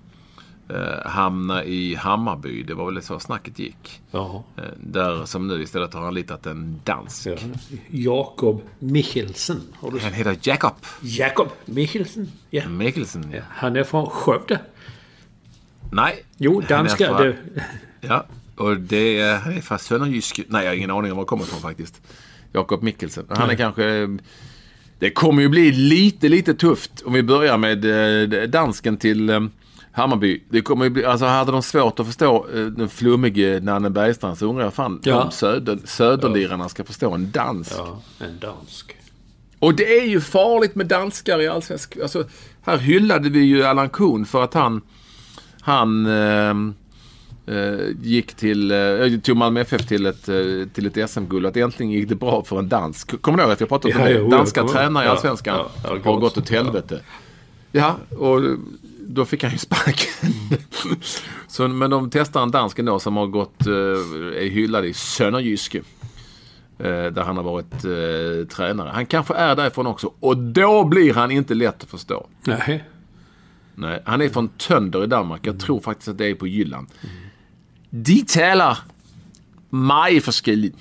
[0.76, 2.64] eh, hamna i Hammarby.
[2.64, 4.02] Det var väl så snacket gick.
[4.12, 4.44] Jaha.
[4.58, 7.26] Eh, där som nu istället har han litat en dansk.
[7.28, 7.36] Ja.
[7.90, 9.62] Jakob Michelsen.
[9.92, 12.32] Du Han heter Jakob Jakob Michelsen.
[12.50, 12.70] Ja.
[12.70, 13.32] Mikkelsen.
[13.34, 13.42] Ja.
[13.50, 14.60] Han är från Skövde.
[15.92, 16.24] Nej.
[16.38, 17.08] Jo, danska.
[17.08, 17.38] från- Det,
[18.02, 20.40] Ja, och det är, han är från Söderjysk.
[20.48, 22.02] Nej, jag har ingen aning om var han kommer ifrån faktiskt.
[22.54, 23.26] Jakob Mikkelsen.
[23.30, 24.18] Han är kanske...
[25.00, 27.86] Det kommer ju bli lite, lite tufft om vi börjar med
[28.34, 29.40] eh, dansken till eh,
[29.92, 30.44] Hammarby.
[30.50, 34.38] Det kommer ju bli, alltså hade de svårt att förstå eh, den flummige Nanne Bergstrand
[34.38, 35.24] så undrar jag fan Ja.
[35.24, 37.74] om söder, söderlirarna ska förstå en dans.
[37.78, 38.96] ja, en dansk.
[39.60, 41.98] Och det är ju farligt med danskar i allsvensk...
[41.98, 42.24] Alltså,
[42.62, 44.82] här hyllade vi ju Allan Kuhn för att han...
[45.62, 46.06] Han...
[46.06, 46.54] Eh,
[47.46, 50.36] Eh, gick till, eh, tog Malmö FF till ett, eh,
[50.74, 51.46] till ett SM-guld.
[51.46, 53.22] Att äntligen gick det bra för en dansk.
[53.22, 54.30] Kommer du ihåg att jag pratade om Ja, det?
[54.30, 55.08] Danska tränare i.
[55.08, 55.70] Allsvenskan Ja,
[56.04, 57.00] ja, har gått åt helvete.
[57.72, 58.42] Ja, och
[59.13, 60.34] då fick han ju sparken.
[61.47, 63.74] Så, men de testar en dansk då som har gått, eh,
[64.43, 65.82] är hyllad i Sönderjyske.
[66.80, 68.89] Eh, där han har varit eh, tränare.
[68.93, 70.13] Han kanske är därifrån också.
[70.19, 72.28] Och då blir han inte lätt att förstå.
[72.43, 72.84] Nej.
[73.76, 75.47] Nej, han är från Tönder i Danmark.
[75.47, 76.88] Jag tror faktiskt att det är på Jylland.
[77.89, 78.78] De taler
[79.69, 80.76] meget forskelligt.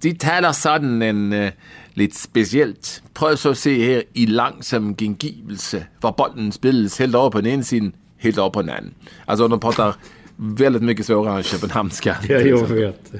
[0.00, 1.50] De taler sådan en uh,
[1.96, 3.02] lidt specielt.
[3.14, 7.46] Prøv så at se her i langsom gengivelse, hvor bolden spilles helt over på den
[7.52, 8.94] ene siden, helt over på den anden.
[9.26, 9.96] Alltså de pratar
[10.36, 12.16] väldigt mycket svårare än köpenhamnska.
[12.28, 13.12] Ja, jag vet.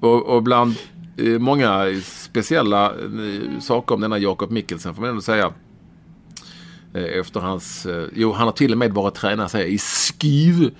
[0.00, 0.74] Och, och bland
[1.16, 5.52] eh, många speciella eh, saker om denna Jakob Mikkelsen får man ändå säga.
[6.94, 7.86] Eh, efter hans...
[7.86, 10.70] Eh, jo, han har till och med varit tränare säger, i Skive.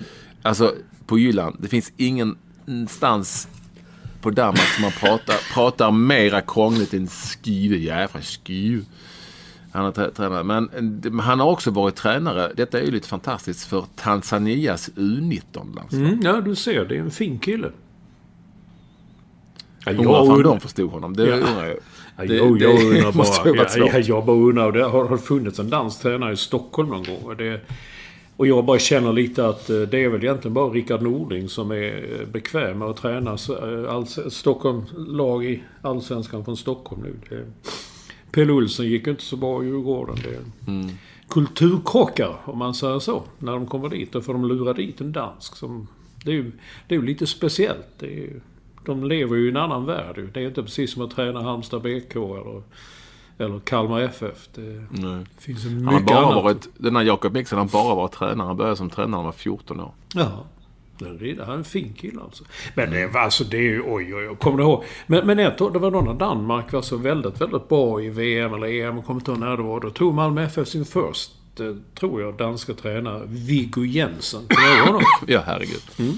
[0.42, 0.74] Alltså
[1.06, 1.56] på Jylland.
[1.58, 3.48] Det finns ingenstans
[4.24, 7.76] på Danmark som man pratar, pratar mera krångligt än Skive.
[7.76, 8.82] Jävla Skive.
[9.72, 10.46] Han har trä- tränat.
[10.46, 10.70] Men
[11.04, 12.52] eh, han har också varit tränare.
[12.56, 16.02] Detta är ju lite fantastiskt för Tanzanias U19-landslag.
[16.02, 16.84] Mm, ja, du ser.
[16.84, 17.70] Det är en fin kille.
[19.86, 21.16] Ja, Undrar und- de förstod honom.
[21.16, 21.34] Det Ja.
[21.34, 21.76] undrar jag.
[22.16, 23.12] Ja, Det- jo, jag undrar bara.
[23.12, 23.92] varit Ja, svårt.
[23.92, 24.72] ja, jag bara undrar.
[24.72, 27.36] Det har, har funnits en dansk tränare i Stockholm någon gång.
[27.38, 27.60] Det,
[28.36, 31.70] och jag bara känner lite att eh, det är väl egentligen bara Rickard Nordling som
[31.70, 37.14] är eh, bekväm med att träna eh, Stockholm, lag i Allsvenskan från Stockholm nu.
[37.28, 37.44] Det,
[38.32, 40.16] Pelle Olsson gick inte så bra i Djurgården.
[40.24, 40.90] Det, Mm.
[41.28, 43.22] Kulturkrockar, om man säger så.
[43.38, 45.56] När de kommer dit, då får de lura dit en dansk.
[45.56, 45.88] Som,
[46.24, 46.52] det, är ju,
[46.88, 47.86] det är ju lite speciellt.
[47.98, 48.40] Det är ju,
[48.84, 50.28] de lever ju i en annan värld.
[50.34, 52.62] Det är inte precis som att träna Halmstad BK eller,
[53.38, 54.48] eller Kalmar FF.
[54.54, 55.24] Det Nej.
[55.38, 56.44] finns ju Han har mycket bara annat.
[56.44, 58.46] varit, den här Jakob Mikkelsen har bara varit tränare.
[58.46, 59.92] Han började som tränare när han var 14 år.
[60.14, 60.44] Ja.
[60.98, 62.44] Det är, en fin kille alltså.
[62.74, 63.82] Men det, var- alltså, det är ju...
[63.86, 64.36] Oj, oj, oj.
[64.40, 64.84] Kommer du ihåg?
[65.06, 68.10] Men, men ett år, det var då när Danmark var så väldigt, väldigt bra i
[68.10, 69.02] VM eller EM.
[69.02, 69.80] Kommer inte ihåg när det var.
[69.80, 71.66] Då tog Malmö FF sin först, eh,
[71.98, 73.22] tror jag, danska tränare.
[73.26, 74.40] Viggo Jensen.
[74.48, 75.02] Kommer du ihåg?
[75.26, 75.82] Ja, herregud.
[75.98, 76.12] Mm.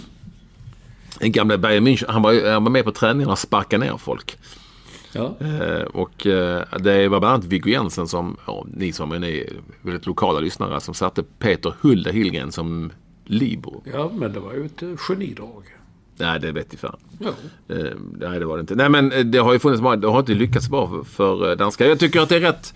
[1.21, 4.37] Den gamla Bayern München, han var, han var med på träningarna och sparkade ner folk.
[5.17, 5.47] Ja.
[5.47, 9.47] Eh, och eh, det var bland annat Viggo Jensen som, ja, ni som är
[9.83, 12.93] väldigt lokala lyssnare, som satte Peter Hulda Hillgren som
[13.25, 13.83] libero.
[13.93, 15.63] Ja, men det var ju ett eh, genidrag.
[16.19, 16.97] Nej, det vet jag fan.
[17.19, 17.29] Ja.
[17.75, 18.75] Eh, nej, det var det inte.
[18.75, 21.51] Nej, men eh, det har ju funnits många, det har inte lyckats bra för, för
[21.51, 21.87] eh, danskar.
[21.87, 22.75] Jag tycker att det är rätt.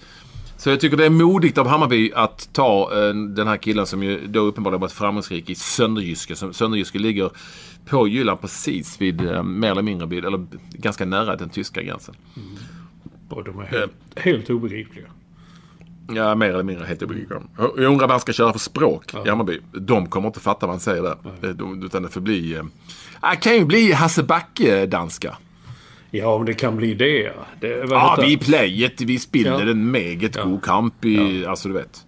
[0.56, 2.90] Så jag tycker det är modigt av Hammarby att ta
[3.34, 6.36] den här killen som ju då uppenbarligen varit framgångsrik i Sönderjyske.
[6.36, 7.30] Sönderjyske ligger
[7.90, 12.14] på Jylland precis vid, eh, mer eller mindre vid, eller ganska nära den tyska gränsen.
[13.28, 15.04] Och de är helt, helt obegripliga.
[16.14, 17.38] Ja, mer eller mindre helt obegripligt.
[17.58, 19.60] Jag undrar vad han ska köra för språk i Hammarby.
[19.72, 21.16] De kommer inte fatta vad han säger där.
[21.42, 22.54] Eh, de- Utan det får bli...
[22.54, 22.62] Eh,
[23.30, 25.36] det kan ju bli Hasse Backe-danska.
[26.10, 27.18] Ja, om det kan bli det.
[27.22, 27.32] ja.
[27.60, 29.70] det Ja, heter- vi playet, vi spiller Ja.
[29.70, 31.46] en meget god kamp i...
[31.46, 32.06] Alltså du vet.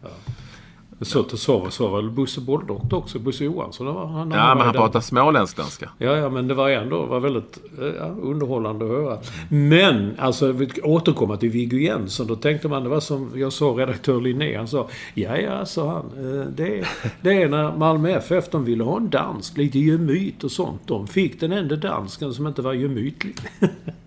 [1.02, 3.18] Så till så, så var väl Bosse Bolldoktor också.
[3.18, 3.86] Bosse Johansson.
[3.86, 5.88] Var, han, Ja, men han pratar småländsk danska.
[5.98, 7.58] Ja, ja, men det var ändå var väldigt
[7.98, 9.18] ja, underhållande att höra.
[9.48, 12.26] Men, alltså, vi återkomma till Viggo Jensen.
[12.26, 14.56] Då tänkte man, det var som jag sa redaktör Linné.
[14.56, 16.40] Han sa, ja, ja, sa han.
[16.40, 16.84] eh, Det,
[17.22, 20.80] det är när Malmö FF, de ville ha en dansk, lite gemyt och sånt.
[20.86, 23.34] De fick den enda dansken som inte var gemytlig.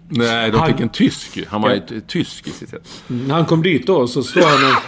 [0.10, 1.40] Nej, de Han- fick en tysk.
[1.48, 1.82] Han var Ja.
[2.08, 3.04] tysk i sitt sätt.
[3.30, 4.84] Han kom dit då så stod han och,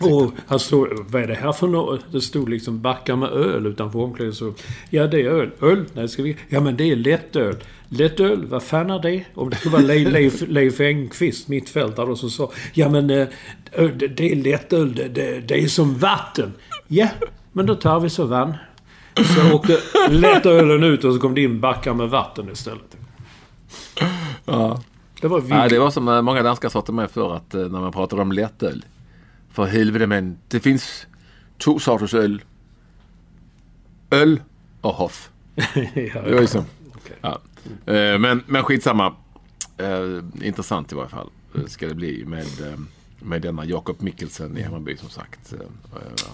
[0.00, 2.00] och han stod, vad är det här för något?
[2.12, 4.62] Det stod liksom backar med öl utanför omklädningsrummet.
[4.90, 5.50] Ja, det är öl.
[5.60, 5.84] Öl?
[5.92, 6.36] Nej, ska vi...
[6.48, 7.56] Ja, men det är lättöl.
[7.88, 9.24] Lättöl, vad fan är det?
[9.34, 13.28] Om det var Leif, Leif, Leif Engqvist, mittfältare, som sa Ja, men eh,
[13.72, 14.94] det, det är lättöl.
[14.94, 16.52] Det, det, det är som vatten.
[16.88, 17.08] Ja,
[17.52, 18.54] men då tar vi så vann.
[19.16, 19.78] Så åkte
[20.10, 22.96] lättölen ut och så kom det in backar med vatten istället.
[24.44, 24.80] Ja.
[25.20, 27.60] Det var Nej, det var som eh, många danskar sa till mig för att eh,
[27.60, 28.84] när man pratade om lättöl.
[29.52, 31.06] För helvete men, det finns
[31.58, 32.42] två sorters öl.
[34.10, 34.40] Öl
[34.80, 35.30] och hoff.
[35.54, 35.62] ja,
[36.22, 36.64] Det var ju så.
[37.20, 37.40] Ja.
[37.86, 39.14] Eh, Men, men skitsamma.
[39.78, 41.30] Eh, intressant i varje fall.
[41.54, 42.46] eh, Ska det bli med,
[43.24, 45.52] med denna Jakob Mikkelsen i Hammarby som sagt.
[45.52, 45.58] Eh,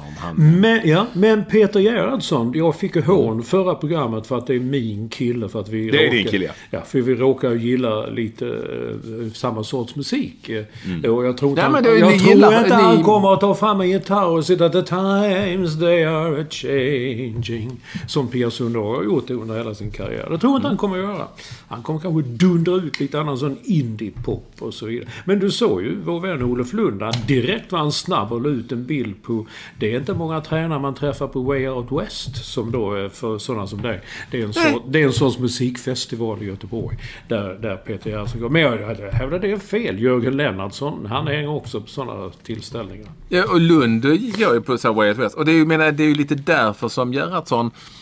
[0.06, 0.60] Om han...
[0.60, 4.60] Men, ja, men Peter Gerhardsson, jag fick ju hån förra programmet för att det är
[4.60, 5.48] min kille.
[5.48, 6.80] För att vi Det är råkar, din kille, ja.
[6.86, 10.48] för vi råkar gilla lite eh, samma sorts musik.
[10.48, 13.40] Eh, Och jag tror inte, Nej, han, jag tror gillar- inte han ni- kommer att
[13.40, 17.80] ta fram en gitarr och sitta The times they are changing.
[18.06, 20.28] Som Pia Sundhage har gjort under hela sin karriär.
[20.30, 21.26] Det tror jag inte han kommer att göra.
[21.68, 25.08] Han kommer kanske dundra ut lite annan sån indie-pop och så vidare.
[25.24, 28.72] Men du såg ju vår vän Olof Lund, direkt var han snabb och la ut
[28.72, 29.46] en bild på...
[29.78, 33.38] Det är inte många tränare man träffar på Way Out West, som då är för
[33.38, 34.00] sådana som dig.
[34.30, 38.40] Det är en, så, det är en sorts musikfestival i Göteborg, där, där Peter Gerhardsson
[38.40, 38.48] går.
[38.48, 38.78] Men jag
[39.12, 40.02] hävdar det är fel.
[40.02, 43.08] Jörgen Lennartsson, han hänger också på sådana tillställningar.
[43.28, 44.04] Ja, och Lund
[44.38, 45.34] gör ju på så Way Out West.
[45.36, 47.97] Och det är ju, menar, det är ju lite därför som Gerhardsson Eh,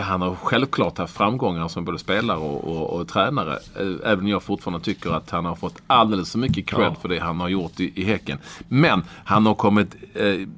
[0.00, 3.52] han har självklart haft framgångar som både spelare och, och, och, tränare.
[3.52, 6.94] Eh, även om jag fortfarande tycker att han har fått alldeles för mycket cred ja.
[6.94, 8.38] för det han har gjort i, i Häcken.
[8.68, 10.48] Men han har kommit eh,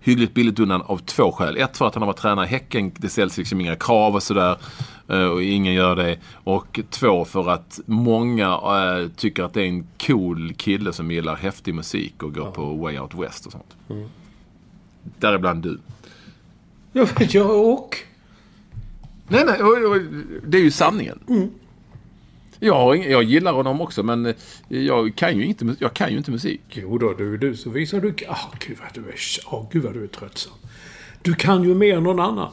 [0.00, 1.56] hyggligt billigt undan av två skäl.
[1.56, 2.92] Ett för att han har varit tränare i Häcken.
[2.96, 4.56] Det ställs liksom inga krav och sådär.
[5.08, 6.18] Eh, och ingen gör det.
[6.32, 11.36] Och två för att många äh, tycker att det är en cool kille som gillar
[11.36, 12.50] häftig musik och går ja.
[12.50, 13.76] på Way Out West och sånt.
[13.90, 14.08] Mm.
[15.02, 15.80] Däribland du.
[16.92, 17.96] Jag vet, jag och?
[19.28, 19.58] Nej, nej.
[20.44, 21.18] Det är ju sanningen.
[21.28, 21.50] Mm.
[22.60, 24.34] Jag, jag gillar honom också men eh,
[24.68, 26.60] jag kan ju inte, jag kan ju inte musik.
[26.70, 28.14] Jo då, du, du så visar du...
[28.28, 29.16] Ah, oh, gud vad du är...
[29.46, 30.52] Oh, gud vad du är tröttsam.
[31.22, 32.50] Du kan ju mer än någon annan.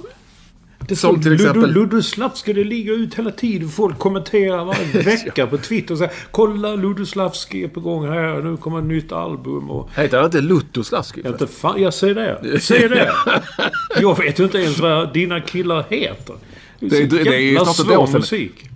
[0.88, 1.72] Det Som till exempel...
[1.72, 3.70] Ludde Slavski, det ligger ut hela tiden.
[3.70, 8.42] Folk kommenterar varje vecka på Twitter och säger Kolla Ludde Slavski är på gång här.
[8.42, 9.70] Nu kommer ett nytt album.
[9.70, 9.90] Och...
[9.96, 11.22] Heter han inte Lutto Slavski?
[11.24, 12.60] Jag, inte fan, jag säger det.
[12.60, 13.12] Säger det.
[14.02, 16.36] jag vet ju inte ens vad dina killar heter.
[16.80, 18.20] Det, det, det är ju snart ett år sedan.
[18.20, 18.70] musik.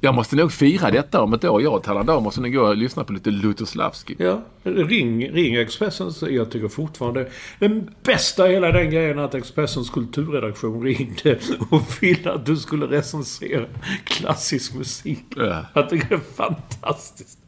[0.00, 1.62] Jag måste nog fira detta om ett år.
[1.62, 4.16] Jag och Tallandar måste nog gå och lyssna på lite Lutoslavski.
[4.18, 6.12] Ja, ring, ring Expressen.
[6.20, 11.38] Jag tycker fortfarande den bästa i hela den grejen att Expressens kulturredaktion ringde
[11.70, 13.66] och ville att du skulle recensera
[14.04, 15.24] klassisk musik.
[15.36, 15.66] Ja.
[15.74, 17.38] Jag tycker det är fantastiskt.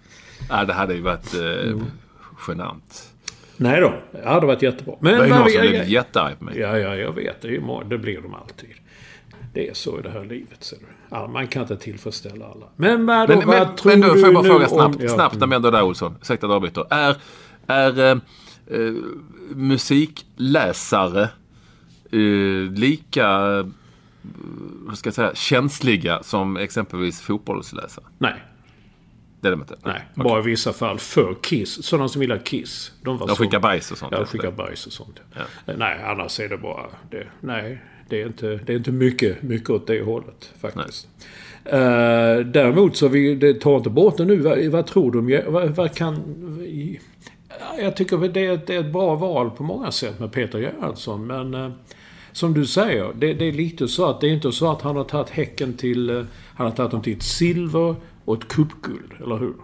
[0.48, 1.85] Ja, det hade ju varit eh, mm.
[2.48, 3.09] genant.
[3.57, 4.94] Nej då, det hade varit jättebra.
[5.00, 6.59] Men, det är någon som blev jättearg på mig.
[6.59, 7.42] Ja, ja, jag vet.
[7.42, 8.70] Det, är, det blir de alltid.
[9.52, 10.64] Det är så i det här livet.
[10.64, 10.86] Ser du.
[11.10, 12.66] Ja, man kan inte tillfredsställa alla.
[12.76, 15.38] Men, men, men, vad men, tror men då, får jag bara fråga snabbt, om, snabbt
[15.38, 16.16] när vi ändå är där Olsson.
[16.20, 16.86] Ursäkta att jag avbryter.
[16.90, 17.16] Är,
[17.66, 18.92] är äh,
[19.54, 21.28] musikläsare
[22.10, 23.66] äh, lika äh,
[24.86, 28.04] vad ska jag säga, känsliga som exempelvis fotbollsläsare?
[28.18, 28.34] Nej.
[29.40, 29.76] Det är de inte?
[29.82, 30.24] Nej, okay.
[30.24, 30.98] bara i vissa fall.
[30.98, 31.84] För Kiss.
[31.84, 32.92] Sådana som gillar Kiss.
[33.02, 34.12] De, var de skickar bajs och sånt?
[34.12, 35.20] Ja, skickar bajs och sånt.
[35.34, 35.72] Ja.
[35.76, 36.86] Nej, annars är det bara...
[37.10, 41.09] Det, nej, det är inte, det är inte mycket, mycket åt det hållet faktiskt.
[41.66, 44.37] Uh, däremot så vi, det tar inte bort det nu.
[44.37, 45.42] Vad, vad tror du?
[45.46, 46.16] Vad, vad kan...
[47.79, 51.27] Jag tycker det är, det är ett bra val på många sätt med Peter Göransson.
[51.27, 51.70] Men uh,
[52.33, 54.96] som du säger, det, det, är lite så att det är inte så att han
[54.96, 56.11] har tagit Häcken till...
[56.11, 57.94] Uh, han har tagit dem till ett silver
[58.25, 59.55] och ett cupguld, eller hur?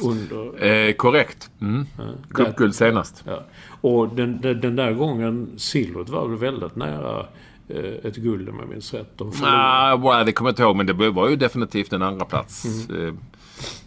[0.00, 0.64] Under...
[0.64, 1.50] Eh, korrekt.
[1.60, 1.86] Mm.
[1.98, 2.04] Ja,
[2.34, 3.24] Cupguld senast.
[3.26, 3.40] Ja.
[3.80, 7.26] Och den, den, den, där gången, silvret var väl väldigt nära
[7.68, 9.18] eh, ett guld om jag minns rätt.
[9.18, 12.24] De nah, well, det kommer jag inte ihåg men det var ju definitivt en andra
[12.24, 13.08] plats mm.
[13.08, 13.14] eh,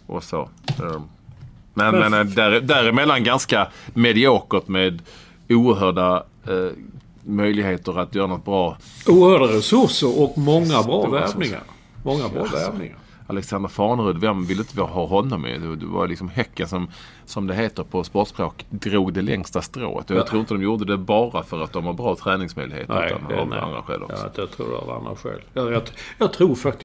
[0.06, 0.48] och så.
[0.82, 1.02] Um,
[1.74, 5.02] men, men, men där, däremellan ganska mediokert med
[5.48, 6.72] oerhörda eh,
[7.22, 8.76] möjligheter att göra något bra.
[9.06, 11.62] Oerhörda resurser och många bra värvningar.
[12.02, 12.96] Många bra värvningar.
[13.30, 15.60] Alexander Farnerud, vem ville inte ha honom med?
[15.60, 16.90] Det var liksom Häcken som,
[17.24, 20.10] som det heter på sportspråk, drog det längsta strået.
[20.10, 22.94] Och jag tror inte de gjorde det bara för att de har bra träningsmöjligheter.
[22.94, 23.58] Nej, utan av nej.
[23.58, 24.16] andra skäl också.
[24.24, 25.40] Ja, jag tror det av andra skäl.
[25.52, 25.82] Jag, jag,
[26.18, 26.84] jag tror faktiskt...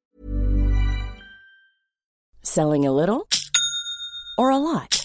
[2.43, 3.21] Selling a little
[4.37, 5.04] or a lot?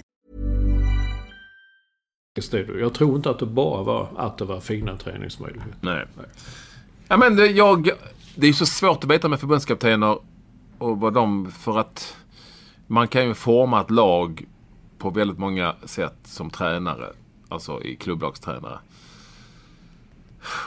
[2.33, 5.75] Jag tror inte att det bara var att det var fina träningsmöjligheter.
[5.81, 6.05] Nej.
[7.07, 7.89] Ja, men det, jag,
[8.35, 10.19] det är så svårt att veta med förbundskaptener
[10.77, 11.51] och vad de...
[11.51, 12.17] För att
[12.87, 14.45] man kan ju forma ett lag
[14.97, 17.05] på väldigt många sätt som tränare.
[17.49, 18.79] Alltså i klubblagstränare.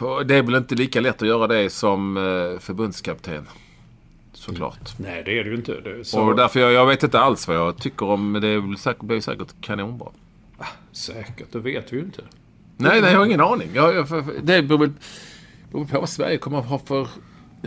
[0.00, 3.48] Och det är väl inte lika lätt att göra det som eh, förbundskapten.
[4.32, 4.98] Såklart.
[4.98, 5.80] Nej, det är det ju inte.
[5.80, 6.20] Det så...
[6.20, 8.60] Och därför jag, jag vet inte alls vad jag tycker om det.
[8.60, 10.08] väl säkert, blir säkert kanonbra.
[10.58, 12.22] Ah, säkert, det vet vi ju inte.
[12.76, 13.68] Nej, nej, jag har ingen aning.
[13.74, 14.92] Jag, jag, för- för- det beror väl
[15.72, 17.08] beror på vad Sverige kommer att ha för...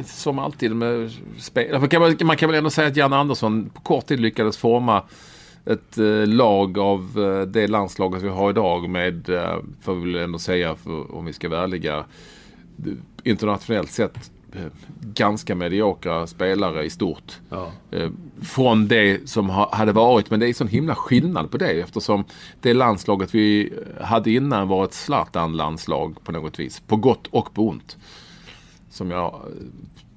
[0.05, 1.79] Som alltid med spel.
[1.79, 4.57] Man kan, väl- man kan väl ändå säga att Jan Andersson på kort tid lyckades
[4.57, 5.03] forma
[5.65, 10.23] ett eh, lag av eh, det landslaget vi har idag med, eh, får vi väl
[10.23, 12.05] ändå säga, för, om vi ska vara ärliga,
[13.23, 14.31] internationellt sett
[15.01, 17.39] ganska mediokra spelare i stort.
[17.49, 17.71] Ja.
[17.91, 18.09] Eh,
[18.41, 20.29] från det som ha, hade varit.
[20.29, 22.23] Men det är sån himla skillnad på det eftersom
[22.61, 26.79] det landslaget vi hade innan var ett Zlatan-landslag på något vis.
[26.79, 27.97] På gott och på ont.
[28.89, 29.39] Som jag eh,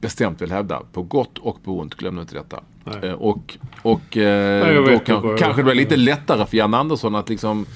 [0.00, 0.82] bestämt vill hävda.
[0.92, 2.60] På gott och på ont, glöm inte detta.
[2.84, 3.10] Nej.
[3.10, 7.14] Eh, och och eh, jag då kan, kanske det blir lite lättare för Jan Andersson
[7.14, 7.66] att liksom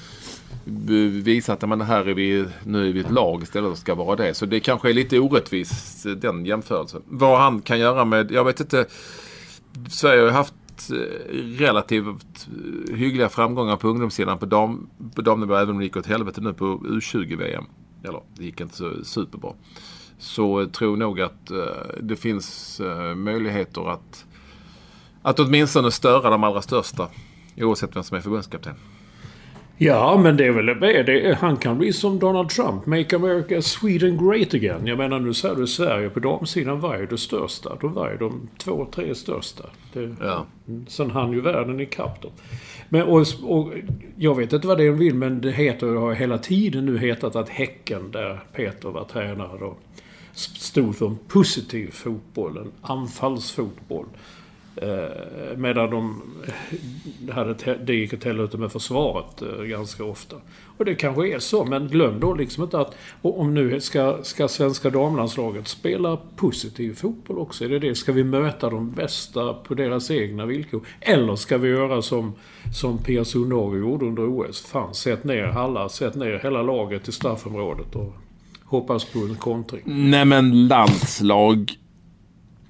[0.65, 4.15] visa att men här är vi, nu är vi ett lag istället och ska vara
[4.15, 4.33] det.
[4.33, 7.01] Så det kanske är lite orättvist, eh, den jämförelsen.
[7.05, 8.85] Vad han kan göra med, jag vet inte.
[9.89, 10.53] Sverige har ju haft
[10.91, 12.47] eh, relativt
[12.89, 16.41] eh, hyggliga framgångar på ungdomssidan på, dam, på damnivå även om det gick åt helvete
[16.41, 17.65] nu på U20-VM.
[18.03, 19.53] Eller det gick inte så superbra.
[20.17, 21.51] Så jag tror nog att
[21.99, 22.81] det finns
[23.15, 24.25] möjligheter att,
[25.21, 27.07] att åtminstone störa de allra största.
[27.57, 28.73] Oavsett vem som är förbundskapten.
[29.77, 30.65] Ja, men det är väl
[31.05, 31.37] det.
[31.41, 32.85] han kan bli som Donald Trump.
[32.85, 34.87] Make America Sweden Great Again.
[34.87, 37.77] Jag menar, nu säger du Sverige på damsidan var ju det största.
[37.81, 39.63] De var ju de två, tre största.
[39.93, 40.45] Det, Ja.
[40.87, 42.31] Sen hann ju världen ikapp dem.
[42.89, 43.73] Men, och, och,
[44.17, 47.35] jag vet inte vad det är vill, men det heter, har hela tiden nu hetat
[47.35, 49.75] att Häcken, där Peter var tränare då,
[50.33, 54.05] stod för en positiv fotboll, en anfallsfotboll.
[54.77, 56.21] Eh, medan de
[57.31, 60.35] hade det gick åt helvete med försvaret eh, ganska ofta.
[60.77, 64.47] Och det kanske är så, men glöm då liksom inte att om nu ska, ska
[64.47, 67.65] svenska damlandslaget spela positiv fotboll också?
[67.65, 67.95] Är det det?
[67.95, 70.85] Ska vi möta de bästa på deras egna villkor?
[71.01, 72.33] Eller ska vi göra som,
[72.73, 74.61] som Pia Sundhage gjorde under OS?
[74.61, 78.13] Fan, sätt ner alla, sätt ner hela laget i straffområdet och
[78.63, 79.81] hoppas på en kontring.
[79.85, 81.77] Nej men landslag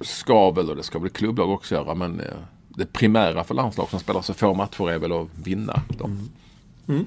[0.01, 2.25] ska väl, och det ska väl klubblag också göra, men eh,
[2.69, 6.29] det primära för landslag som spelar så få matcher är väl att vinna dem.
[6.87, 7.05] Mm.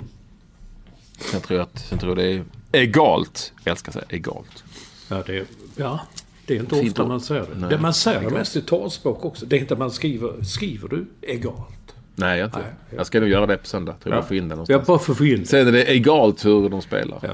[1.19, 2.45] Sen tror jag att sen tror jag det är
[2.83, 3.53] egalt.
[3.65, 4.65] Jag älskar att säga egalt.
[5.09, 6.01] Ja, det, ja,
[6.47, 7.09] det är inte Fint ofta ord.
[7.09, 7.59] man säger det.
[7.61, 7.71] Nej.
[7.71, 9.47] det man säger det mest i talspråk också.
[9.47, 10.43] Det är inte man skriver.
[10.45, 11.95] Skriver du egalt?
[12.15, 12.59] Nej, jag, inte.
[12.59, 12.97] Nej, ja.
[12.97, 13.93] jag ska nog göra det på söndag.
[14.03, 14.23] Tror jag Ja.
[14.23, 14.87] bara få in det Jag någonstans.
[14.87, 15.47] bara för att få in det.
[15.47, 17.19] Sen är det egalt hur de spelar.
[17.23, 17.29] Ja.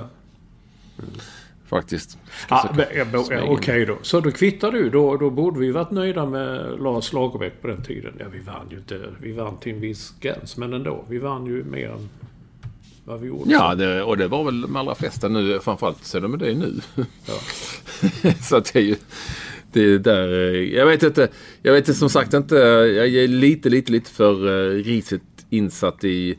[1.75, 2.19] Faktiskt.
[2.49, 3.43] Ja, ja, ja.
[3.49, 3.99] Okej då.
[4.03, 4.91] Så då kvittar du.
[4.91, 8.13] Då, då borde vi varit nöjda med Lars Lagerbäck på den tiden.
[8.19, 9.01] Ja, vi vann ju inte.
[9.21, 10.57] Vi vann till en viss gräns.
[10.57, 11.05] Men ändå.
[11.09, 12.09] Vi vann ju mer än
[13.05, 13.51] vad vi gjorde.
[13.53, 15.61] Ja, det, och det var väl de allra flesta nu.
[15.61, 16.81] Framförallt så är de det nu.
[18.43, 18.97] så att det är ju...
[19.73, 21.29] Det är där, eh, jag vet inte.
[21.63, 22.55] Jag vet som sagt inte.
[22.55, 26.39] Jag är lite, lite, lite för uh, risigt insatt i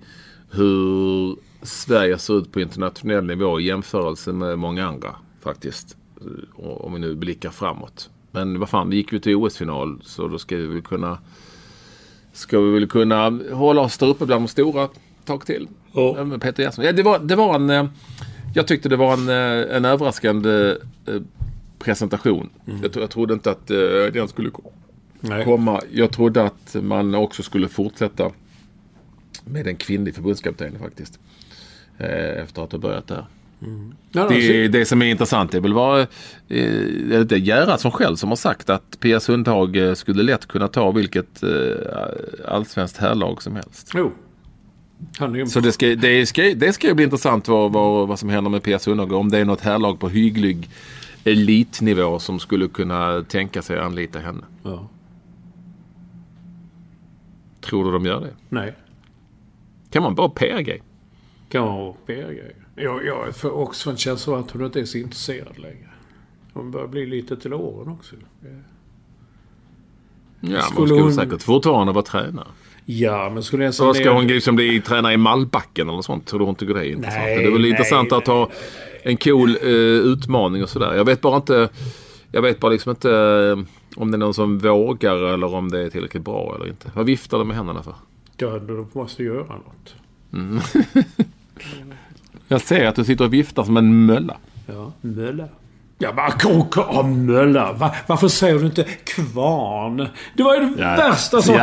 [0.51, 5.15] hur Sverige ser ut på internationell nivå i jämförelse med många andra
[5.45, 5.97] faktiskt.
[6.21, 8.09] Eh, Om vi nu blickar framåt.
[8.31, 11.17] Men vad fan, vi gick ju till OS-final så då ska vi väl kunna
[12.33, 14.89] ska vi väl kunna hålla oss där uppe bland de stora
[15.25, 15.67] tag till.
[16.25, 16.83] Men Peter Jesper.
[16.83, 17.69] Ja, det, var, det var en...
[17.69, 17.85] eh,
[18.55, 20.75] Jag tyckte det var en, eh, en överraskande
[21.79, 22.49] presentation.
[22.83, 23.67] Jag, tro- jag trodde inte att
[24.13, 24.71] den skulle ko-
[25.19, 25.45] Nej.
[25.45, 25.81] komma.
[25.91, 28.31] Jag trodde att man också skulle fortsätta
[29.45, 31.19] med en kvinnlig förbundskapten faktiskt.
[31.97, 33.25] Efter att ha börjat där.
[34.11, 36.07] Ja, Det, det som är intressant är väl vad eh,
[36.47, 40.91] det är Gerhardsson själv som har sagt att Pia Sundhage eh, skulle lätt kunna ta
[40.91, 41.49] vilket eh,
[42.47, 43.91] allsvenskt herrlag som helst.
[43.95, 44.11] Jo.
[45.19, 45.45] Är.
[45.45, 48.51] Så det ska, det ska, det ska ju bli intressant vad, vad, vad som händer
[48.51, 49.11] med Pia Sundhage.
[49.11, 50.69] Om det är något härlag på hygglig
[51.23, 54.43] elitnivå som skulle kunna tänka sig att anlita henne.
[54.63, 54.89] Ja.
[57.61, 58.33] Tror du de gör det?
[58.49, 58.73] Nej.
[59.89, 60.81] Kan man bara PR-grej?
[61.49, 62.64] Kan vara PR-grejer.
[62.75, 63.27] Jag, jag
[63.61, 65.89] också en känsla av att hon inte är så intresserad längre.
[66.53, 68.15] Hon börjar bli lite till åren också.
[70.39, 72.47] Ja, Skulle hon skulle hon- säkert fortfarande vara tränare.
[72.85, 76.25] Ja, men skulle jag Så ska hon liksom bli tränare i Mallbacken eller sånt?
[76.27, 77.23] Tror du tycker det är intressant?
[77.23, 78.49] Nej, det är väl nej, intressant att ha
[79.03, 80.93] en cool eh, utmaning och sådär.
[80.95, 81.69] Jag vet bara inte...
[82.31, 85.79] Jag vet bara liksom inte eh, om det är någon som vågar eller om det
[85.79, 86.91] är tillräckligt bra eller inte.
[86.95, 87.95] Vad viftar du med händerna för?
[88.37, 89.95] Ja, du måste göra något.
[92.47, 94.37] Jag ser att du sitter och viftar som en mölla.
[94.67, 95.43] Ja, mölla.
[95.97, 97.73] Ja, men kom, kom, mölla.
[97.73, 100.07] Va, varför säger du inte kvarn?
[100.37, 101.53] Det var ju det Ja, värsta så som...
[101.53, 101.59] det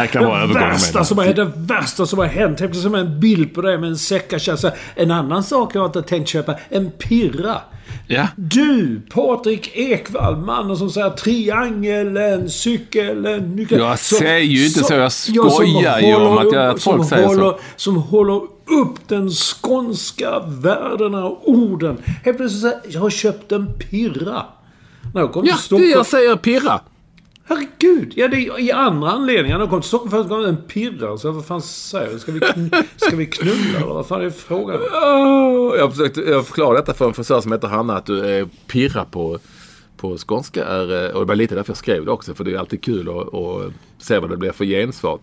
[0.54, 2.40] värsta som har, det värsta som har hänt.
[2.60, 4.72] Helt plötsligt som en bild på dig med en säckakärra.
[4.94, 6.54] En annan sak jag har inte tänkt köpa.
[6.68, 7.56] En pirra.
[8.06, 8.28] Ja.
[8.36, 13.22] Du, Patrik Ekwall, mannen som säger triangeln, cykeln,
[13.56, 13.80] nyckeln.
[13.80, 17.04] Jag säger ju inte så, jag som skojar ju om att jag- att folk som
[17.08, 17.34] säger så.
[17.34, 21.96] håller, Som håller upp den skånska värdena och orden.
[22.24, 24.42] Helt plötsligt säger jag har köpt en pirra.
[25.14, 25.90] När jag kom Ja, till det Stockholm.
[25.90, 26.80] jag säger pirra.
[27.44, 28.12] Herregud!
[28.16, 29.56] Ja, det är i andra anledningar.
[29.58, 31.18] När jag kom till Stockholm första gången en pirra.
[31.18, 32.20] Så vad fan säger jag?
[32.20, 32.40] Ska vi,
[32.96, 34.80] ska vi knulla eller vad fan är frågan?
[35.78, 39.04] Jag försökte jag förklarade detta för en frisör som heter Hanna att du är pirra
[39.04, 39.38] på,
[39.96, 40.64] på skånska.
[40.64, 42.34] Är, eh, och det var lite därför jag skrev det också.
[42.34, 45.18] För det är alltid kul att, att se vad det blir för gensvar.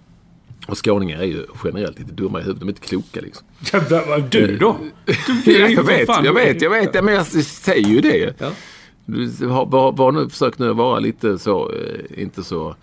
[0.68, 2.60] Och skåningar är ju generellt lite dumma i huvudet.
[2.60, 3.48] De är inte kloka liksom.
[3.90, 4.78] Ja, Du då?
[5.46, 6.96] Du jag vet, jag vet, jag vet.
[6.96, 8.34] Ja, Men jag säger ju det.
[8.40, 8.52] Ja.
[9.66, 12.76] Var, var nu, försök nu vara lite så, eh, inte så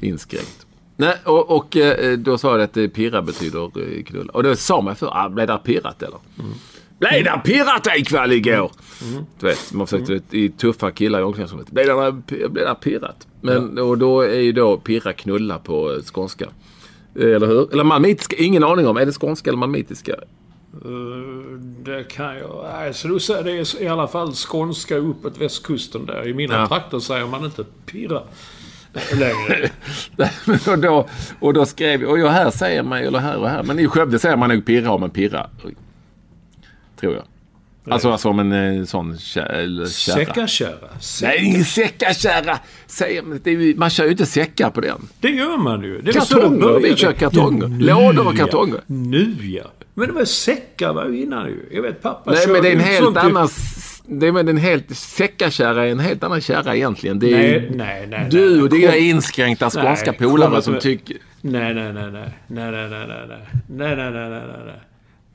[0.00, 0.66] inskränkt.
[0.96, 4.32] Nej, och, och eh, då sa jag att eh, pirra betyder eh, knulla.
[4.32, 6.18] Och då sa man för, ah, blev det pirrat eller?
[6.98, 8.70] Blev det pirrat ikväll igår?
[9.40, 11.70] Du vet, man försökte i tuffa killar i omklädningsrummet.
[11.70, 11.86] Blev
[12.54, 13.26] det, pirrat?
[13.40, 16.46] Men och då är ju då pirra knulla på eh, skånska.
[17.14, 17.72] Eh, Eller hur?
[17.72, 18.96] Eller malmitiska, ingen aning om.
[18.96, 20.12] Är det skånska eller malmitiska?
[20.12, 22.64] Eh, Det kan jag...
[22.72, 26.28] Nej, så du säger det är i alla fall skånska uppåt västkusten där.
[26.28, 26.66] I mina Ja.
[26.66, 28.22] trakter säger man inte pirra
[29.12, 29.70] längre.
[30.72, 31.08] och, då,
[31.40, 33.62] och då skrev jag, och här säger man eller här och här.
[33.62, 35.50] Men i Skövde säger man nog pirra om en pirra.
[37.00, 37.22] Tror jag.
[37.88, 39.86] Alltså, alltså om en eh, sån kärra.
[39.86, 40.88] Säckakärra.
[41.22, 42.58] Nej, ingen säckakärra.
[43.76, 45.08] Man- kör ju inte säckar på den.
[45.20, 46.00] Det gör man ju.
[46.00, 47.86] Det Kartonger, vi kör kartonger.
[47.88, 48.74] Ja, Lådor och kartonger.
[48.74, 48.82] Ja.
[48.86, 49.64] Nu ja.
[49.94, 51.68] Men det var säckar var ju innan ju.
[51.72, 53.48] Jag vet pappa Nej, men det är en helt annan...
[54.06, 54.96] Det är en helt...
[54.96, 57.18] Säckakärra är en helt annan kärra egentligen.
[57.18, 58.28] Det är Nej, ju nej, nej.
[58.30, 58.62] du nej.
[58.62, 61.16] och dina inskränkta skånska Nej, polare som tycker...
[61.40, 62.38] Nej, nej, nej, nej.
[62.46, 63.38] Nej, nej, nej, nej, nej.
[63.68, 64.80] Nej, nej, nej, nej,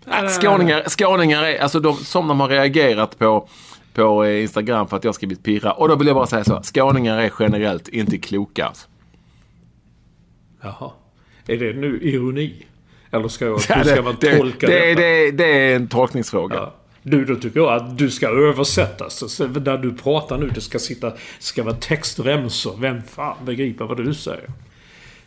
[0.05, 3.47] nej, Skåningar, skåningar är, alltså de, som de har reagerat på,
[3.93, 5.71] på eh, Instagram för att jag har skrivit pirra.
[5.71, 6.61] Och då vill jag bara säga så.
[6.63, 8.71] Skåningar är generellt inte kloka.
[10.61, 10.91] Jaha.
[11.47, 12.65] Är det nu ironi?
[13.11, 15.87] Eller ska jag, Ja, hur ska det, man det, tolka det, det, det är en
[15.87, 16.55] tolkningsfråga.
[16.55, 16.73] Ja.
[17.01, 19.33] Du, då tycker jag att du ska översättas.
[19.33, 21.13] Så när du pratar nu, det ska sitta...
[21.39, 22.77] ska vara textremsor.
[22.79, 24.49] Vem fan begriper vad du säger?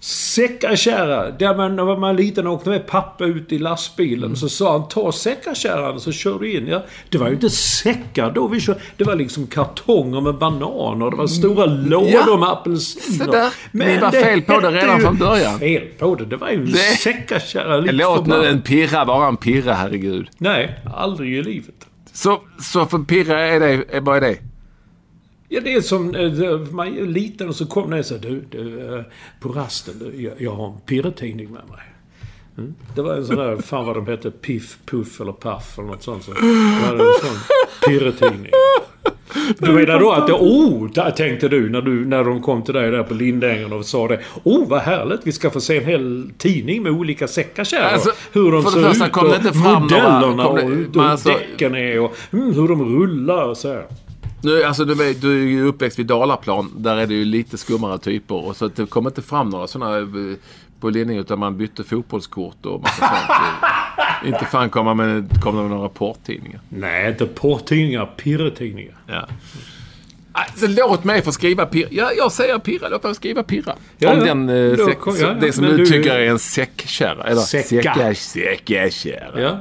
[0.00, 1.30] Säckakärra.
[1.30, 4.36] Där man, när man var liten och åkte med pappa ut i lastbilen.
[4.36, 6.66] Så sa han ta säckakärran så kör du in.
[6.66, 8.80] Ja, det var ju inte säckar då vi körde.
[8.96, 11.10] Det var liksom kartonger med bananer.
[11.10, 13.24] Det var stora lådor med apelsiner.
[13.24, 13.52] Så där.
[13.72, 15.58] Ni var fel på det redan från början.
[15.58, 16.24] Fel på det.
[16.24, 17.76] Det var ju en Det- säckakärra.
[17.76, 20.28] lite Låt nu en pirra vara en pirra, herregud.
[20.38, 21.74] Nej, aldrig i livet.
[22.12, 24.36] Så, så för pirra är det, är, är det?
[25.48, 26.14] Ja, det är som...
[26.14, 29.02] eh, Man är liten och så kommer det här, du, du, eh,
[29.40, 31.80] på rasten, du, jag, jag har en pirretidning med mig.
[32.58, 32.74] Mm.
[32.94, 36.02] Det var en sån där, fan vad de hette, Piff, Puff eller Paff eller något
[36.02, 36.24] sånt.
[36.24, 36.30] Så.
[36.32, 36.40] Det
[36.96, 37.38] var en sån
[37.88, 38.50] pirretidning.
[39.58, 42.74] Du menar då att det, oh, där tänkte du när, du när de kom till
[42.74, 44.20] dig där på Lindängen och sa det.
[44.44, 47.84] Oh, vad härligt, vi ska få se en hel tidning med olika säckakärror.
[47.84, 49.22] Alltså, hur de ser ut och
[49.62, 53.68] några- modellerna det- och hur alltså- däcken är och mm, hur de rullar och så
[53.68, 53.84] här.
[54.42, 56.72] Nu, alltså, du, du är ju uppväxt vid Dalaplan.
[56.76, 58.34] Där är det ju lite skummare typer.
[58.34, 60.04] Och så det kom inte fram några sådana eh,
[60.80, 63.22] på linjen utan man bytte fotbollskort och massa sånt.
[64.34, 66.60] Inte fan kom man med, kom med några porrtidningar.
[66.68, 68.94] Nej, inte porrtidningar, pirretidningar.
[69.06, 69.28] Ja.
[70.32, 71.88] Alltså, låt mig få skriva pirra.
[71.90, 72.88] Ja, jag säger pirra.
[72.88, 73.74] Låt mig skriva pirra.
[73.98, 74.24] Ja, Om ja.
[74.24, 77.24] den, eh, kom- ja, det som du, tycker är en säckkärra.
[77.24, 77.68] Eller Säcka.
[77.94, 79.40] säcka- Säckakärra.
[79.40, 79.58] Ja.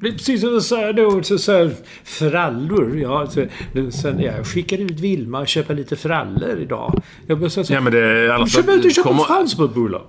[0.00, 1.70] Det är precis som du säger då, så, så här,
[2.04, 2.98] frallor.
[2.98, 7.02] Ja, så, det- sen, jag skickade ut Vilma och köpa lite frallor idag.
[7.26, 8.34] Jag bara så, så, Ja, men det...
[8.34, 10.02] Alltså, Köp ut och köp kommer- franskbrödbullar.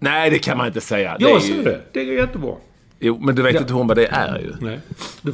[0.00, 1.16] Nej, det kan man inte säga.
[1.18, 1.80] Det Jag är sa ju- det.
[1.92, 2.54] Det är jättebra.
[3.00, 3.60] Jo, men du vet Ja.
[3.60, 4.54] inte hon vad det är ju.
[4.60, 4.80] Nej.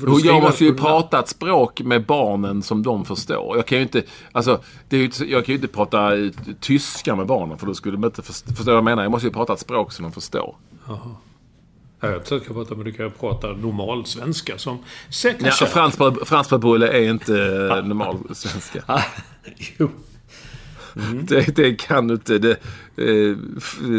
[0.00, 3.56] Får du jag måste ju prata ett språk med barnen som de förstår.
[3.56, 6.30] Jag kan ju inte, alltså, det är ju, inte- jag kan ju inte prata eh,
[6.60, 9.02] tyska med barnen för då skulle de inte förstå, förstå vad jag menar.
[9.02, 10.56] Jag måste ju prata ett språk som de förstår.
[10.88, 11.00] Ja,
[12.12, 14.82] Jag tänker på att du kan prata normal svenska som Ja,
[15.12, 15.66] säkerkärr.
[15.66, 19.02] franskbröd, franskbrödbulle är inte eh, normal svenska.
[19.78, 19.90] jo.
[21.22, 22.38] Det, det kan du inte.
[22.38, 22.50] Det,
[22.96, 23.36] eh,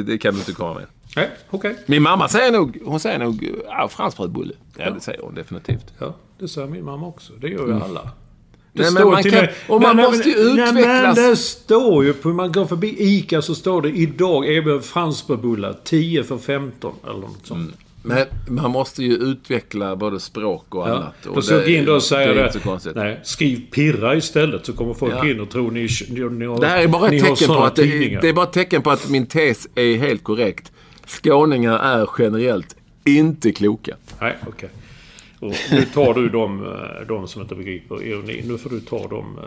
[0.06, 0.86] det kan du inte komma med.
[1.16, 1.76] Nej, okej.
[1.86, 4.54] Min mamma säger nog, hon säger nog ja, franskbrödbulle.
[4.78, 5.94] Ja, det säger hon definitivt.
[6.00, 7.34] Ja, det säger min mamma också.
[7.34, 8.10] Det gör ju alla.
[8.74, 10.74] Det Nej, står man till kan- och med- och man Nej, måste ju utvecklas.
[10.74, 12.30] Nej, men det står ju på...
[12.30, 17.40] Man går förbi ICA så står det idag erbjuder franskbrödbullar 10 för 15 eller något
[17.48, 17.60] sånt.
[17.62, 17.74] Mm.
[18.08, 20.96] Men man måste ju utveckla både språk och Ja.
[20.96, 21.26] annat.
[21.26, 22.40] Och gå in då och säga det.
[22.42, 22.96] är inte så konstigt.
[22.96, 25.30] Nej, skriv pirra istället så kommer folk Ja.
[25.30, 27.76] in och tror ni, ni, ni har Det här är bara ett tecken på att
[27.76, 27.84] det,
[28.30, 30.72] är bara tecken på att min tes är helt korrekt.
[31.08, 33.96] Skåningar är generellt inte kloka.
[34.22, 34.70] Nej, okej.
[35.40, 38.44] Och Nu tar du de, eh, de som inte begriper ironi.
[38.48, 39.44] Nu får du ta de uh,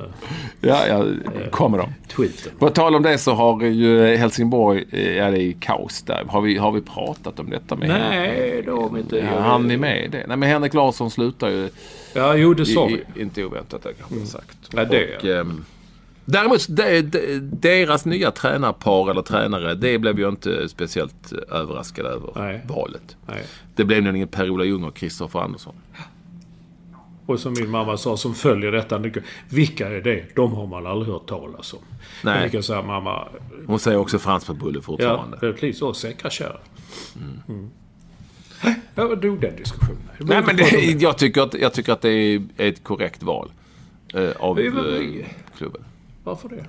[0.60, 1.04] Ja, ja,
[1.50, 1.94] kommer de.
[2.08, 2.52] tweeten.
[2.58, 6.24] På tal om det så har ju Helsingborg, eh, ja det är kaos där.
[6.28, 9.16] Har vi, har vi pratat om detta med Nej, de har inte...
[9.18, 10.24] Ja, han är med i det.
[10.28, 11.68] Nej men Henrik Larsson slutar ju
[12.14, 13.22] Ja, jo det sa vi.
[13.22, 14.58] inte oväntat det kanske jag sagt.
[14.72, 15.64] Ja, det Och, ehm,
[16.30, 22.32] Däremot, de, de, deras nya tränarpar eller tränare, det blev jag inte speciellt överraskad över
[22.36, 22.62] Nej.
[22.68, 23.16] valet.
[23.26, 23.42] Nej.
[23.74, 25.74] Det blev nämligen Per-Ola Ljung och Kristoffer Andersson.
[27.26, 28.98] Och som min mamma sa som följer detta.
[28.98, 30.24] mycket, Vilka är det?
[30.34, 31.80] De har man aldrig hört talas om.
[32.24, 32.50] Nej.
[32.50, 33.28] Kan säga mamma.
[33.66, 35.38] Hon säger också Frans på bulle Ja, fortfarande.
[35.40, 35.94] det är lite så.
[35.94, 36.60] Säkra kärr.
[37.48, 37.70] Mm.
[38.94, 40.02] Jag dog den diskussionen.
[40.18, 40.70] Nej, men det,
[41.00, 43.50] jag, tycker att, jag tycker att det är ett korrekt val
[44.14, 44.72] eh, av eh,
[45.56, 45.84] klubben.
[46.28, 46.64] Varför det?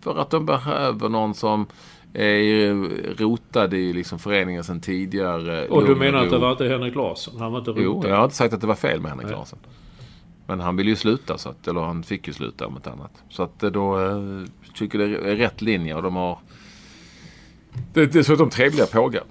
[0.00, 1.66] För att de behöver någon som
[2.14, 2.74] är
[3.16, 5.68] rotad i liksom föreningen sedan tidigare.
[5.68, 7.40] Och du menar att det var inte Henrik Larsson?
[7.40, 8.10] Han var inte Jo, rotad?
[8.10, 9.36] jag har inte sagt att det var fel med Henrik Nej.
[9.36, 9.58] Larsson.
[10.46, 13.22] Men han ville ju sluta, så att, eller han fick ju sluta om ett annat.
[13.28, 16.38] Så att eh, då eh, tycker det är rätt linje och de har...
[17.92, 19.22] Det är dessutom trevliga pågar.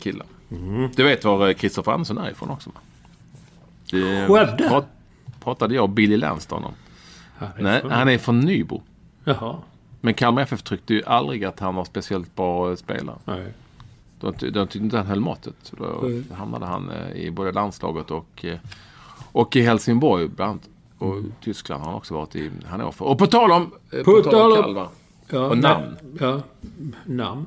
[0.00, 0.26] Killar.
[0.50, 0.90] Mm.
[0.96, 2.80] Du vet var Kristoffer Andersson är ifrån också va?
[3.90, 4.68] Det Skövde?
[4.68, 4.86] prat,
[5.40, 6.72] pratade jag och Billy Lanston om.
[7.38, 8.82] Han är Nej, från- han är från Nybro.
[9.24, 9.56] Jaha.
[10.00, 13.16] Men Kalmar FF tryckte ju aldrig att han var speciellt bra spelare.
[13.24, 13.52] Nej.
[14.20, 15.54] De, de tyckte inte han höll måttet.
[15.62, 16.24] Så då Mm.
[16.32, 18.58] hamnade han eh, i både landslaget och, eh,
[19.32, 20.68] och i Helsingborg bland annat.
[20.98, 23.02] Och Tyskland har han också varit i Hannover.
[23.02, 24.88] Och på tal om, eh, på På tal om kalvar.
[25.30, 25.72] Ja, Och nej.
[25.72, 25.96] namn.
[26.20, 26.42] Ja,
[27.04, 27.46] namn.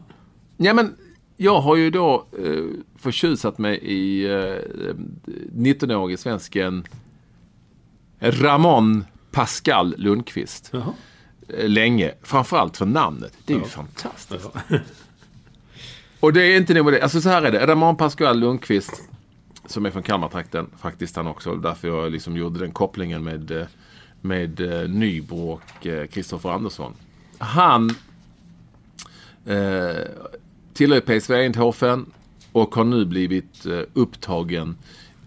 [0.58, 0.96] Ja, men
[1.38, 2.64] jag har ju då eh,
[2.96, 4.56] förtjusat mig i eh,
[5.56, 6.84] 19-årige svensken
[8.20, 10.70] Ramon Pascal Lundqvist.
[10.74, 10.94] Jaha.
[11.48, 12.12] Eh, Länge.
[12.24, 13.34] Framförallt för namnet.
[13.46, 14.50] Det är ju fantastiskt.
[14.68, 14.78] Ja.
[16.20, 17.02] Och det är inte nog med det.
[17.02, 17.68] Alltså så här är det.
[17.68, 19.02] Ramon Pascual Lundqvist,
[19.66, 21.56] som är från Kalmartrakten, faktiskt han också.
[21.56, 23.68] Därför jag liksom gjorde den kopplingen med, eh,
[24.22, 26.94] med eh, Nybro och Kristoffer Andersson.
[27.38, 27.90] Han
[29.46, 29.96] eh,
[30.74, 32.06] tillhör PSV Eindhoven
[32.52, 34.76] och har nu blivit upptagen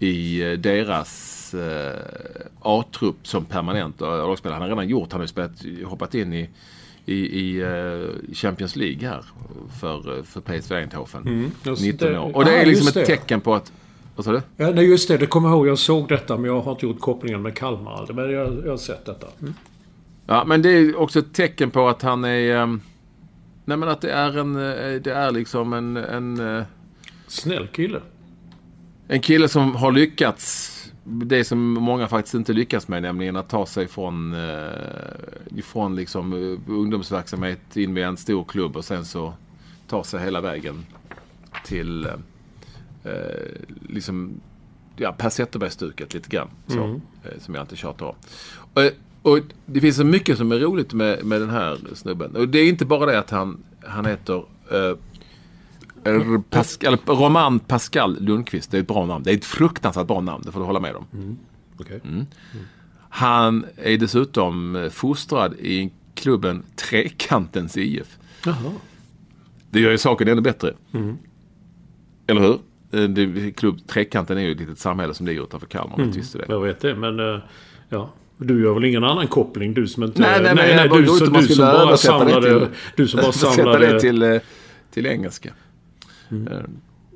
[0.06, 1.98] i eh, deras eh,
[2.60, 4.54] A-trupp som permanent eh, lagspelare.
[4.54, 5.52] Han har redan gjort, han har spelat,
[5.84, 6.50] hoppat in i
[7.06, 9.24] i, i eh, Champions League här
[9.80, 11.52] för, för PSV Eindhoven.
[11.62, 12.18] just 19 det.
[12.18, 12.36] år.
[12.36, 13.06] Och det är liksom ett det.
[13.06, 13.72] tecken på att...
[14.16, 14.42] Vad sa du?
[14.56, 15.16] Ja, nej, just det.
[15.18, 15.66] Det kommer jag ihåg.
[15.68, 18.16] Jag såg detta men jag har inte gjort kopplingen med Kalmar aldrig.
[18.16, 19.26] Men jag, jag har sett detta.
[19.40, 19.54] Mm.
[20.26, 22.56] Ja, men det är också ett tecken på att han är...
[22.56, 22.80] ehm,
[23.64, 24.56] nej, men att det är en...
[24.56, 25.96] eh, Det är liksom en...
[25.96, 26.64] En, eh,
[27.26, 28.00] Snäll kille.
[29.08, 30.70] En kille som har lyckats.
[31.04, 36.32] Det som många faktiskt inte lyckas med, nämligen att ta sig från, eh, ifrån liksom,
[36.32, 39.34] eh, ungdomsverksamhet in med en stor klubb och sen så
[39.88, 40.86] ta sig hela vägen
[41.64, 42.12] till eh,
[43.04, 43.12] eh,
[43.88, 44.40] liksom,
[44.96, 46.48] ja, Per Zetterberg-stuket lite grann.
[46.66, 48.14] Så, eh, som jag inte tjatar om.
[48.74, 48.90] Och,
[49.32, 52.36] och det finns så mycket som är roligt med, med den här snubben.
[52.36, 54.96] Och det är inte bara det att han, han heter eh,
[56.50, 58.70] Pascal, Roman Pascal Lundqvist.
[58.70, 59.24] Det är ett bra namn.
[59.24, 61.36] Det är ett fruktansvärt bra namn, det får du hålla med om.
[61.80, 62.00] Okej.
[63.08, 68.18] Han är dessutom fostrad i klubben Trekantens IF.
[68.44, 68.72] Jaha.
[69.70, 70.72] Det gör ju saken ännu bättre.
[72.26, 72.58] Eller hur?
[72.92, 76.38] Eh, Det, klubb Trekanten är ju ett litet samhälle som ligger utanför Kalmar, du visste
[76.38, 76.44] det.
[76.48, 77.20] Jag vet det, men...
[77.34, 77.40] eh,
[77.88, 78.10] Ja.
[78.38, 79.74] Du gör väl ingen annan koppling?
[79.74, 80.20] Du som inte...
[80.20, 82.58] Nej, nej, men jag bara du, som, du som bara samlade...
[82.60, 83.92] till- Du som bara samlade...
[83.92, 84.38] det till, eh,
[84.90, 85.52] till engelska.
[86.42, 86.56] Eh,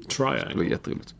[0.08, 0.68] Det var Triangle.
[0.70, 1.14] jätteroligt.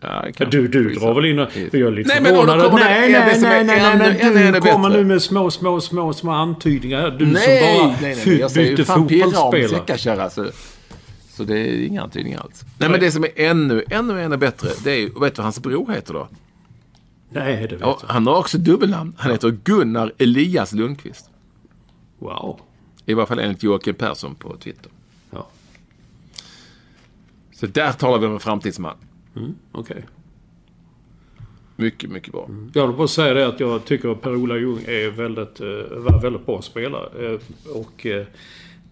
[0.00, 1.48] Ja, Du, du drar väl in och...
[1.56, 2.58] Jag är lite Nej, men förvånad.
[2.58, 6.12] det- nej, det nej, nej, nej, nej, ännu Du kommer nu med små, små, små,
[6.12, 7.10] små antydningar.
[7.10, 8.40] Du Nej, som bara nej, nej, fy- nej.
[8.40, 10.22] Jag säger ju bytte fotbollsspelare.
[10.22, 10.50] Alltså.
[11.30, 12.64] Så det är inga antydningar alls.
[12.78, 15.38] Nej, men det som är ännu, ännu, ännu bättre, det är ju, vet du vad
[15.38, 16.28] hans bror heter då?
[17.30, 18.08] Nej, det vet Ja, jag.
[18.08, 19.14] han har också dubbelnamn.
[19.18, 21.30] Han heter Gunnar Elias Lundqvist.
[22.18, 22.60] Wow.
[23.06, 24.92] I varje fall enligt Joakim Persson på Twitter.
[27.60, 28.96] Så där talar vi om en framtidsman.
[29.36, 30.04] Mm, Okej.
[31.76, 32.48] Mycket, mycket bra.
[32.74, 35.66] Jag vill bara säga det att jag tycker att Per-Ola Ljung är väldigt, eh,
[35.98, 37.32] var väldigt bra spelare.
[37.32, 37.40] Eh,
[37.74, 38.26] och eh,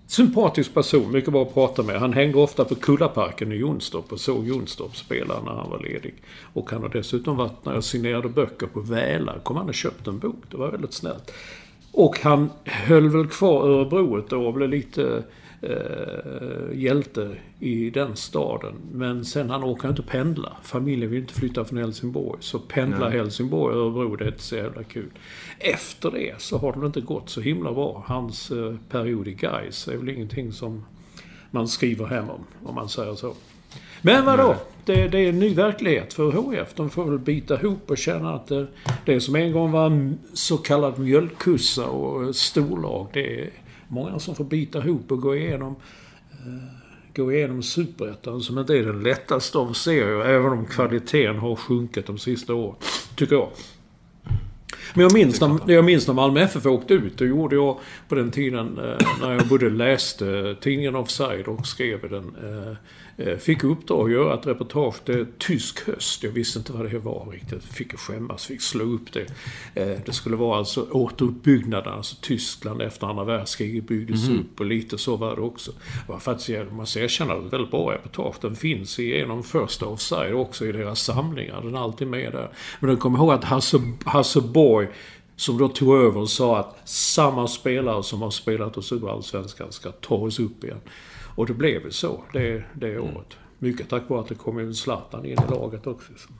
[0.07, 2.01] sympatisk person, mycket bra att prata med.
[2.01, 6.15] Han hängde ofta på Kullaparken i Jonstorp och såg Jonstorp spela när han var ledig.
[6.53, 10.11] Och han har dessutom varit, när jag signerade böcker på Väla, kom han och köpte
[10.11, 10.45] en bok.
[10.51, 11.33] Det var väldigt snällt.
[11.93, 15.23] Och han höll väl kvar Örebro ett år och blev lite
[15.63, 17.31] eh, hjälte
[17.61, 18.75] i den staden.
[18.93, 20.57] Men sen han åker inte pendla.
[20.63, 22.39] Familjen vill inte flytta från Helsingborg.
[22.43, 25.11] Så pendla Helsingborg och Örebro, det är inte så jävla kul.
[25.59, 28.05] Efter det så har det inte gått så himla bra.
[28.07, 30.85] Hans eh, period i Gais är väl ingenting som
[31.51, 33.35] man skriver hem om, om man säger så.
[34.03, 34.57] Men vadå?
[34.85, 36.75] Det, det är en ny verklighet för HF.
[36.75, 38.67] De får väl bita ihop och känna att det,
[39.05, 43.51] det som en gång var en så kallad mjölkkussa och storlag, det är
[43.89, 45.77] många som får bita ihop och gå igenom
[46.31, 51.57] eh, gå igenom Superettan som inte är den lättaste av serier, även om kvaliteten har
[51.57, 52.77] sjunkit de sista åren.
[53.17, 53.49] Tycker jag.
[54.95, 57.19] Men jag minns, när, jag minns när Malmö FF åkte ut.
[57.19, 57.79] Då gjorde jag
[58.09, 62.37] på den tiden eh, när jag både läste tidningen Offside och skrev i den.
[62.45, 62.77] Eh,
[63.19, 64.95] Eh, fick uppdrag att göra ett reportage.
[65.05, 66.23] Det Tysk höst.
[66.23, 67.65] Jag visste inte vad det var riktigt.
[67.65, 68.47] Fick skämmas.
[68.47, 69.27] Fick slå upp det.
[69.75, 71.93] Eh, det skulle vara alltså återuppbyggnaden.
[71.93, 74.61] Alltså Tyskland efter andra världskriget byggdes upp.
[74.61, 75.71] Och lite så var det också.
[76.07, 78.37] Det var faktiskt, jag måste erkänna, ett väldigt bra reportage.
[78.41, 81.61] Den finns i en av de första Offside också i deras samlingar.
[81.63, 82.49] Den är alltid med där.
[82.81, 84.89] Men jag kommer ihåg att Hasse, Hasse Borg
[85.37, 89.73] som då tog över och sa att samma spelare som har spelat oss ur Allsvenskan
[89.73, 90.81] ska ta oss upp igen.
[91.37, 93.37] Och det blev så det, det året.
[93.59, 96.13] Mycket tack vare att det kom in Zlatan in i laget också.
[96.17, 96.35] Som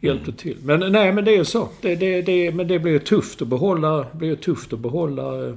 [0.00, 0.56] hjälpte till.
[0.62, 1.68] Men nej, men det är så.
[1.80, 5.54] Det, det, det, men det blir tufft att behålla, blir tufft att behålla, eh,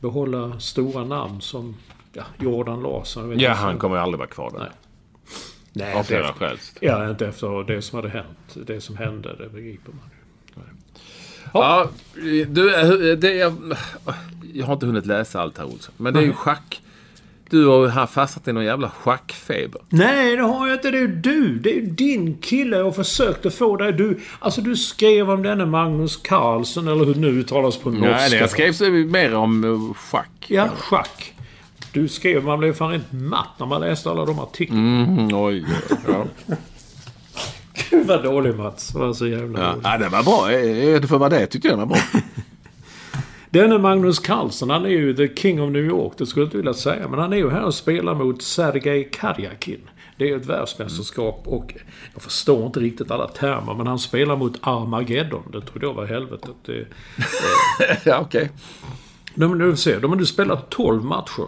[0.00, 1.76] behålla stora namn som
[2.12, 3.40] ja, Jordan Larsson.
[3.40, 4.58] Ja, han kommer aldrig vara kvar där.
[4.58, 4.70] Nej.
[5.72, 6.58] Nej, Av flera skäl.
[6.80, 8.56] Ja, inte efter det som hade hänt.
[8.66, 10.16] Det som hände, det begriper man ju.
[11.52, 11.88] Ja,
[12.46, 13.54] du, eh, det, jag,
[14.52, 15.94] jag har inte hunnit läsa allt här Olsson.
[15.96, 16.82] Men det är ju schack.
[17.50, 19.80] Du har ju här fastnat i någon jävla schackfeber.
[19.88, 20.90] Nej, det har jag inte.
[20.90, 21.58] Det är du.
[21.58, 23.92] Det är din kille jag försökte få dig.
[23.92, 28.10] Du, alltså du skrev om denne Magnus Carlsen, eller hur nu uttalas på norska.
[28.10, 30.44] Nej, det jag skrev så mer om eh, schack.
[30.46, 31.34] Ja, schack.
[31.92, 34.82] Du skrev, man blev fan rent matt när man läste alla de artiklarna.
[35.02, 35.64] Mm, oj,
[36.08, 36.24] ja.
[37.90, 38.88] Gud vad dålig Mats.
[38.88, 39.66] Det var så jävla Ja.
[39.70, 39.80] dålig.
[39.84, 40.50] ja, det var bra.
[40.52, 41.78] Eh, Det får vara det tyckte jag.
[41.78, 41.98] Det var bra.
[43.50, 46.12] Denne Magnus Carlsen, han är ju the king of New York.
[46.18, 47.08] Det skulle jag inte vilja säga.
[47.08, 49.80] Men han är ju här och spelar mot Sergej Karjakin.
[50.16, 51.74] Det är ett världsmästerskap och
[52.14, 53.74] jag förstår inte riktigt alla termer.
[53.74, 55.42] Men han spelar mot Armageddon.
[55.52, 56.54] Det trodde jag var helvetet.
[56.66, 56.86] Det,
[58.04, 58.50] ja, okej.
[59.34, 61.46] de, nu ser, de har nu spelat 12 matcher.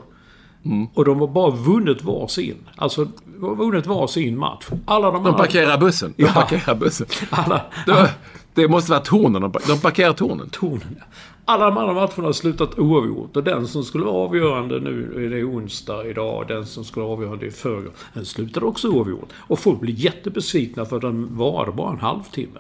[0.94, 2.56] Och de har bara vunnit varsin.
[2.76, 4.66] Alltså, de har vunnit varsin match.
[4.86, 6.14] Alla de, De andra- parkerar bussen.
[6.16, 6.32] De Ja.
[6.32, 7.06] parkerar bussen.
[7.30, 8.10] Alla, Det,
[8.54, 9.42] det måste vara tornen.
[9.42, 10.48] De, de parkerar tornen.
[10.48, 10.96] tonen.
[11.44, 13.36] Alla de andra matcherna har slutat oavgjort.
[13.36, 17.04] Och den som skulle vara avgörande nu, det är onsdag idag, och den som skulle
[17.04, 19.28] vara avgörande i förrgår, den slutade också oavgjort.
[19.36, 22.58] Och folk blev jättebesvikna för den varade bara en halvtimme.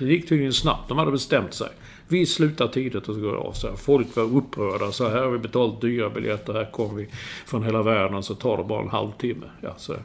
[0.00, 0.88] Det gick tydligen snabbt.
[0.88, 1.68] De hade bestämt sig.
[2.08, 3.52] Vi slutar tidigt och så går det av.
[3.52, 3.76] Så här.
[3.76, 4.92] Folk var upprörda.
[4.92, 6.52] Så här har vi betalt dyra biljetter.
[6.52, 7.08] Här kommer vi
[7.46, 8.22] från hela världen.
[8.22, 9.46] Så tar det bara en halvtimme.
[9.60, 9.92] Ja, så.
[9.92, 10.02] här.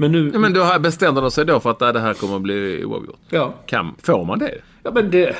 [0.00, 0.30] Men nu...
[0.32, 2.42] Ja, men då har- bestämde de sig då för att äh, det här kommer att
[2.42, 3.18] bli oavgjort.
[3.30, 4.54] Ja, Kan, får man det?
[4.82, 5.36] ja men det...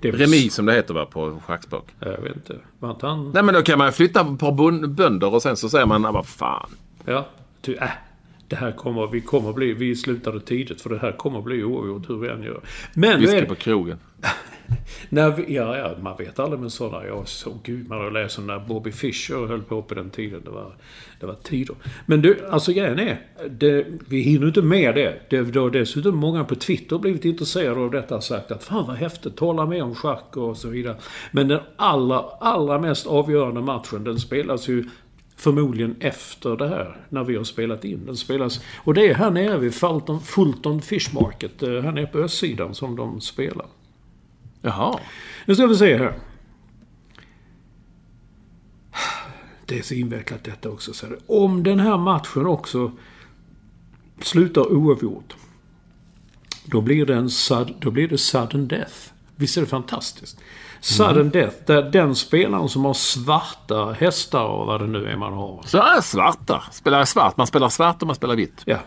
[0.00, 1.86] det Remis som det heter va, på schackspråk.
[2.00, 2.56] Jag vet inte.
[2.78, 3.30] Var inte han...
[3.34, 6.12] Nej men då kan man flytta på bön- bönder och sen så säger man, "Ah,
[6.12, 6.70] vad fan.
[7.04, 7.26] Ja,
[7.62, 7.88] ty, äh,
[8.48, 12.10] det här kommer, vi kommer bli, vi slutade tidigt för det här kommer bli oavgjort
[12.10, 12.60] hur vi än gör.
[12.94, 13.98] Men Whisky är, på krogen.
[15.08, 17.06] när vi, ja, ja, man vet aldrig med sådana.
[17.06, 20.40] Jag såg gud, man har läst om när Bobby Fischer höll på på den tiden.
[20.44, 20.72] Det var,
[21.20, 21.76] det var tider.
[22.06, 25.30] Men du, alltså grejen är, det, vi hinner inte med det.
[25.30, 28.96] Det har dessutom många på Twitter blivit intresserade av detta och sagt att fan vad
[28.96, 30.96] häftigt, tala med om schack och så vidare.
[31.30, 34.84] Men den allra, allra mest avgörande matchen, den spelas ju
[35.36, 38.06] Förmodligen efter det här, när vi har spelat in.
[38.06, 38.60] Den spelas...
[38.76, 42.74] Och det är här nere vid Fulton, Fulton Fish Market, eh, här nere på östsidan,
[42.74, 43.66] som de spelar.
[44.64, 44.98] Jaha.
[45.46, 46.14] Nu ska vi se här.
[49.66, 50.92] Det är så invecklat detta också.
[50.94, 51.06] Så.
[51.26, 52.92] Om den här matchen också
[54.22, 55.34] slutar oavgjort.
[56.64, 58.94] Då blir det, en sud, då blir det sudden death.
[59.36, 60.38] Visst är det fantastiskt?
[60.80, 65.32] Sudden death, där den spelaren som har svarta hästar och vad det nu är man
[65.32, 65.62] har.
[65.66, 66.62] Så är svarta.
[66.72, 67.36] Spelar svart.
[67.36, 68.62] Man spelar svart och man spelar vitt.
[68.64, 68.78] Ja.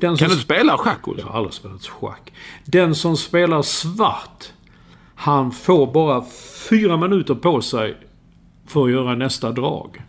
[0.00, 1.28] Den Kan som du spela schack Jag Olsson?
[1.28, 2.32] har aldrig spelat schack.
[2.64, 4.52] Den som spelar svart,
[5.14, 6.24] han får bara
[6.68, 7.96] fyra minuter på sig
[8.66, 10.02] för att göra nästa drag.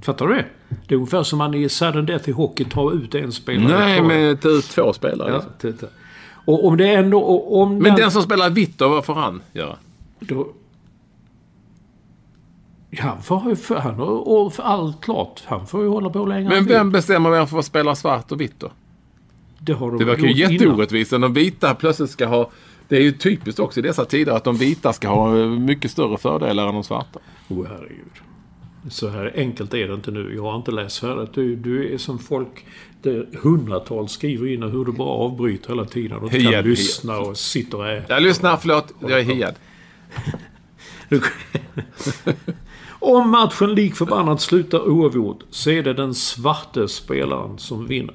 [0.00, 0.46] Fattar du det?
[0.88, 3.78] Det är ungefär som man i sudden death i hockey tar ut en spelare.
[3.78, 5.30] Nej, men ta ut två spelare.
[5.30, 5.52] Ja, liksom.
[5.58, 5.86] titta.
[6.44, 7.40] Och om det ändå...
[7.40, 9.76] Om Men den som spelar vitt då, vad får han göra?
[10.20, 10.48] Då,
[12.98, 15.42] han får Han har allt klart.
[15.46, 18.40] Han får ju hålla på länge Men vem bestämmer vem som får spela svart och
[18.40, 18.70] vitt då?
[19.58, 22.50] Det har de Det verkar ju jätteorättvist när de vita plötsligt ska ha...
[22.88, 25.90] Det är ju typiskt också i dessa tider att de vita ska ha eh, mycket
[25.90, 27.18] större fördelar än de svarta.
[27.48, 28.12] Åh herregud.
[28.90, 30.34] Så här enkelt är det inte nu.
[30.34, 31.30] Jag har inte läst färdigt.
[31.32, 32.66] Du, du är som folk...
[33.42, 36.18] Hundratals skriver in hur du bara avbryter hela tiden.
[36.18, 36.66] Och Hiad, kan hiad.
[36.66, 38.14] lyssna och sitter och äter.
[38.14, 38.94] Jag lyssnar, förlåt.
[39.00, 39.54] Jag är hiad.
[42.88, 48.14] Om matchen lik förbannat slutar oavgjort så är det den svarte spelaren som vinner.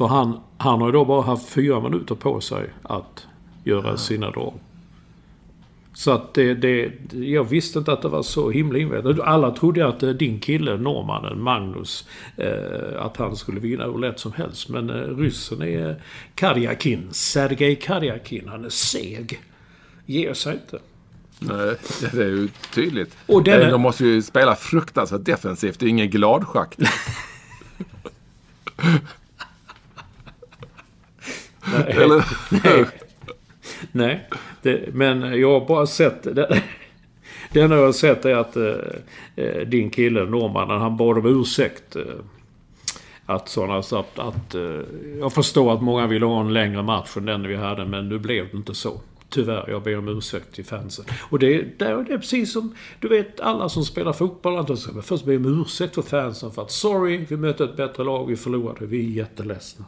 [0.00, 3.26] För han, han har ju då bara haft fyra minuter på sig att
[3.64, 4.54] göra sina drag.
[5.94, 9.20] Så att det, det, jag visste inte att det var så himla invecklat.
[9.20, 14.18] Alla trodde att eh, din kille, norrmannen Magnus, eh, att han skulle vinna hur lätt
[14.18, 14.68] som helst.
[14.68, 16.02] Men eh, ryssen är
[16.34, 18.48] Karjakin, Sergej Karjakin.
[18.48, 19.40] Han är seg.
[20.06, 20.78] Ger sig inte.
[21.38, 21.76] Nej,
[22.12, 23.16] det är ju tydligt.
[23.26, 25.80] Och den Eh, De måste ju spela fruktansvärt defensivt.
[25.80, 26.10] Det är ingen
[31.70, 31.96] gladschack.
[31.96, 32.24] Eller?
[32.50, 32.84] Nej.
[33.92, 34.28] Nej.
[34.62, 36.22] Det, men jag har bara sett...
[36.22, 36.62] Det,
[37.52, 38.74] det enda jag har sett är att eh,
[39.36, 41.96] eh, din kille, norrmannen, han bad om ursäkt.
[41.96, 42.02] Eh,
[43.26, 44.62] att sådana, så att, att eh,
[45.20, 48.18] jag förstår att många vill ha en längre match än den vi hade, men nu
[48.18, 49.00] blev det inte så.
[49.28, 51.04] Tyvärr, jag ber om ursäkt till fansen.
[51.30, 55.24] Och det, det, är- precis som, du vet, alla som spelar fotboll, de ska först
[55.24, 58.86] be om ursäkt för fansen för att sorry, vi mötte ett bättre lag, vi förlorade,
[58.86, 59.84] vi är jätteledsna.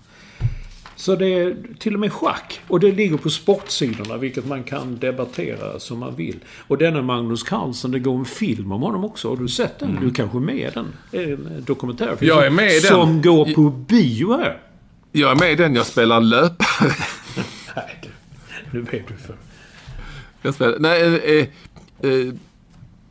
[0.97, 2.61] Så det är till och med schack.
[2.69, 6.39] Och det ligger på sportsidorna, vilket man kan debattera som man vill.
[6.69, 9.29] Och denna Magnus Carlsen, det går en film om honom också.
[9.29, 9.99] Har du sett den?
[10.01, 10.87] Du är kanske med i den?
[11.13, 12.29] Är en dokumentärfilm.
[12.29, 12.91] Jag är med i den.
[12.91, 14.59] Som går på bio här.
[15.13, 16.93] Jag är med i den jag spelar löpare.
[17.77, 18.09] Nej, du.
[18.71, 19.37] Nu är du för...
[20.43, 21.47] Jag spelar, nej, eh, eh,
[22.11, 22.35] eh,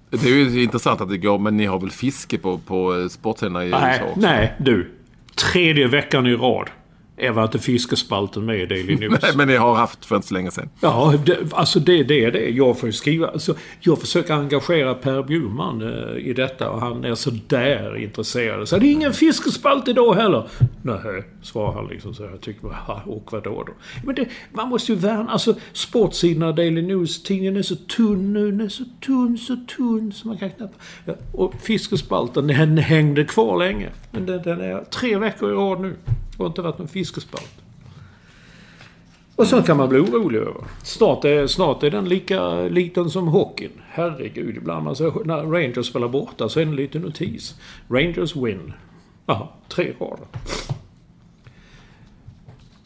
[0.09, 3.07] det är ju intressant att det går, men ni har väl fiske på, på eh,
[3.07, 4.19] sportscenerna i USA Nej, också?
[4.19, 4.91] nej, du.
[5.35, 6.69] Tredje veckan i rad
[7.21, 9.19] är var inte fiskespalten med i Daily News.
[9.21, 10.69] Nej, men ni har haft för inte så länge sedan.
[10.79, 12.49] Ja, det, alltså det, det är det.
[12.49, 13.27] Jag får skriva...
[13.27, 18.67] Alltså, jag försöker engagera Per Bjurman eh, i detta och han är så där intresserad.
[18.67, 20.47] Så det är ingen fiskespalt idag heller.
[20.81, 22.23] Nej, svarar han liksom så.
[22.23, 23.73] Jag tycker bara, "Ha, och vadå då?
[24.05, 25.31] Men det, man måste ju värna...
[25.31, 28.51] Alltså sportsidorna, Daily News, tidningen är så tunn nu.
[28.51, 30.75] Den är så tunn, så tunn så man kan knappt...
[31.05, 33.89] Ja, och fiskespalten, den hängde kvar länge.
[34.11, 35.95] Men den, den är tre veckor i rad nu.
[36.41, 37.61] Har inte varit någon fiskespalt.
[39.35, 40.63] Och sånt kan man bli orolig över.
[40.83, 43.71] Snart är, snart är den lika liten som hockeyn.
[43.89, 47.55] Herregud, ibland ser, när Rangers spelar borta så är det en liten notis.
[47.89, 48.73] Rangers win.
[49.25, 50.25] Jaha, tre rader.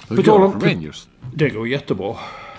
[0.09, 1.07] Hur går det för Rangers?
[1.33, 2.15] Det går jättebra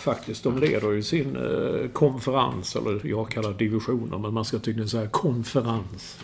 [0.07, 0.45] faktiskt.
[0.45, 4.89] De leder ju sin eh, konferens, eller jag kallar det divisioner, men man ska tydligen
[4.89, 6.19] säga konferens.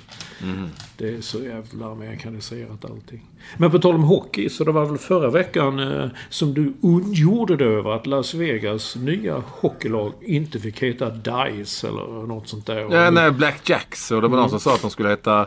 [0.97, 3.27] Det är så jävla amerikaniserat allting.
[3.59, 7.57] Men på tal om hockey, så det var väl förra veckan eh, som du ondgjorde
[7.57, 12.79] dig över att Las Vegas nya hockeylag inte fick heta DICE eller något sånt där.
[12.91, 14.11] Ja, nej, Black Jacks.
[14.11, 14.51] Och det var någon Mm.
[14.51, 15.47] som sa att de skulle heta...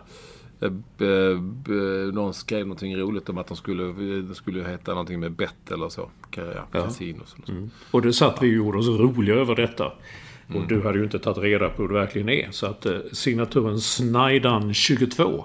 [0.61, 3.83] eh, Någon skrev någonting roligt om att de skulle,
[4.21, 6.09] de skulle heta någonting med bett eller så.
[6.35, 7.67] Ja, Casinos eller så.
[7.91, 9.85] Och det satt vi och gjorde oss roliga över detta.
[10.47, 10.67] Och Mm.
[10.67, 12.47] du hade ju inte tagit reda på hur det verkligen är.
[12.51, 15.43] Så att eh, signaturen Snaidan22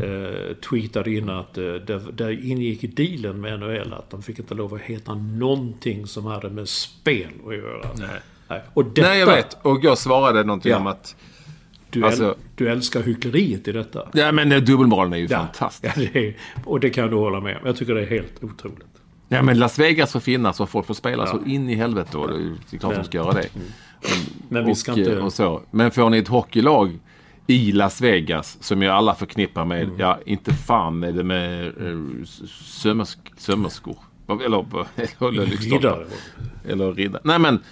[0.00, 1.64] eh, tweetade in att eh,
[2.12, 6.26] det ingick i dealen med NHL att de fick inte lov att heta någonting som
[6.26, 7.86] hade med spel att göra.
[7.98, 8.08] Nej.
[8.48, 8.60] Nej.
[8.74, 9.56] Och detta, Nej, jag vet.
[9.62, 10.78] Och jag svarade någonting Ja.
[10.78, 11.16] om att...
[12.00, 14.08] Du, Alltså- äl, du älskar hyckleriet i detta.
[14.12, 15.96] Ja, men dubbelmoralen är ju fantastisk.
[15.96, 17.62] Ja, det är, och det kan du hålla med om.
[17.64, 18.86] Jag tycker det är helt otroligt.
[19.28, 22.18] Ja, men Las Vegas får finnas och folk får spela så in i helvete.
[22.18, 23.48] Och det är klart de ska göra det.
[24.48, 25.18] Men vi ska och, inte...
[25.20, 25.62] och så.
[25.70, 26.98] Men får ni ett hockeylag
[27.46, 29.96] i Las Vegas som ju alla förknippar med, Mm.
[29.98, 32.24] ja inte fan är det med eh,
[32.60, 33.96] sömmersk, sömmerskor.
[34.28, 34.64] Eller,
[35.20, 35.46] eller,
[35.78, 36.06] eller.
[36.68, 37.20] Eller riddare.
[37.24, 37.62] Nej men,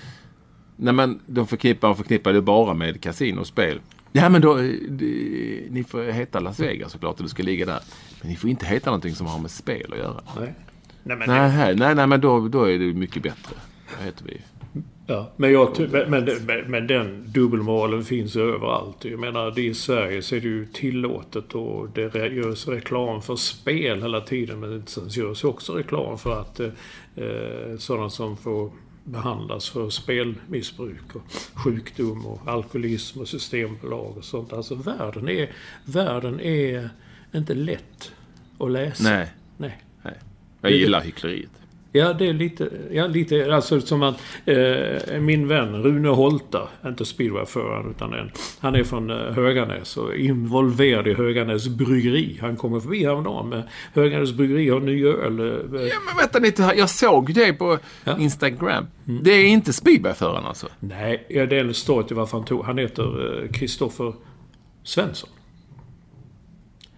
[0.77, 3.81] nej men de förknippar, förknippar det bara med kasinospel.
[4.17, 7.67] Ja men då, eh, det- ni får heta Las Vegas såklart och det ska ligga
[7.67, 7.81] där.
[8.21, 10.21] Men ni får inte heta någonting som har med spel att göra.
[10.41, 10.55] Nej.
[11.03, 13.57] Nej, men Nej, här- nej, nej men då, då är det mycket bättre.
[13.97, 14.41] Vad heter vi?
[15.07, 19.05] Ja, men, jag, men, men, men- den dubbelmoralen finns överallt.
[19.05, 23.37] Jag menar, det i Sverige så är det ju tillåtet och det görs reklam för
[23.37, 24.61] spel hela tiden.
[24.61, 26.67] Men sen görs också reklam för att eh,
[27.17, 28.71] eh, sådana som får
[29.05, 31.23] behandlas för spelmissbruk och
[31.55, 34.53] sjukdom och alkoholism och systembolag och sånt.
[34.53, 35.53] Alltså världen är,
[35.85, 36.91] världen är
[37.35, 38.13] inte lätt
[38.59, 39.05] att läsa.
[39.11, 39.33] Nej.
[39.57, 39.83] Nej.
[40.03, 40.15] Nej.
[40.61, 41.51] Jag gillar hyckleriet.
[41.97, 44.15] Ja, det är lite, ja, lite alltså som att
[44.45, 48.31] eh, min vän Rune Holta, inte speedwayföraren utan en,
[48.61, 52.39] han är från eh, Höganäs och involverad i Höganäs bryggeri.
[52.41, 53.63] Han kommer förbi häromdagen med
[53.95, 55.41] Höganäs bryggeri har ny öl.
[55.41, 56.75] Eh, Ja, men vänta lite här.
[56.75, 58.19] Jag såg det på Ja.
[58.19, 58.87] Instagram.
[59.05, 60.67] Det är inte speedwayföraren alltså?
[60.81, 62.65] Nej, ja, det är en story till varför han tog.
[62.65, 64.13] Han heter Kristoffer
[64.85, 65.31] Svensson.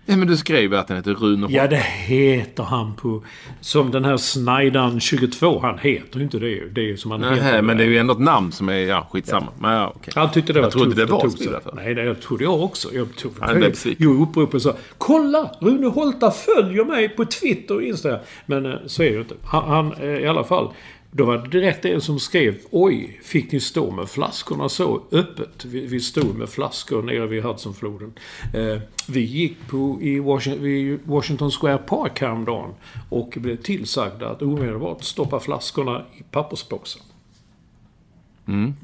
[0.09, 1.47] Ja, men du skrev att han heter Rune.
[1.51, 1.77] Ja, det
[2.07, 3.23] heter han på...
[3.61, 5.59] Som den här Snaidan 22.
[5.61, 6.69] Han heter ju inte det.
[6.73, 7.63] Det är ju som han Nähä, heter.
[7.63, 9.47] men det är ju ändå ett namn som är, ja, skitsamma.
[9.59, 10.13] Men ja, okej.
[10.17, 11.39] Han tyckte det var Jag trodde tufft det och var tog sig.
[11.41, 11.85] speedwayförare.
[11.85, 12.89] Nej, det jag trodde jag också.
[12.95, 14.07] Jag tog, Han väldigt besviken.
[14.07, 15.51] Jo, upprop och sa Kolla!
[15.61, 18.21] Rune Holta följer mig på Twitter och Instagram.
[18.47, 19.35] Men eh, så är det ju inte.
[19.45, 20.69] Han, han eh, i alla fall.
[21.17, 25.65] Då var det direkt en som skrev Oj, fick ni stå med flaskorna så öppet?
[25.65, 28.13] Vi, vi stod med flaskor nere vid Hudsonfloden.
[28.55, 32.71] Eh, vi gick på, i Washington, Washington Square Park häromdagen
[33.09, 37.03] och blev tillsagda att omedelbart stoppa flaskorna i pappersboxen.
[38.47, 38.75] Mm.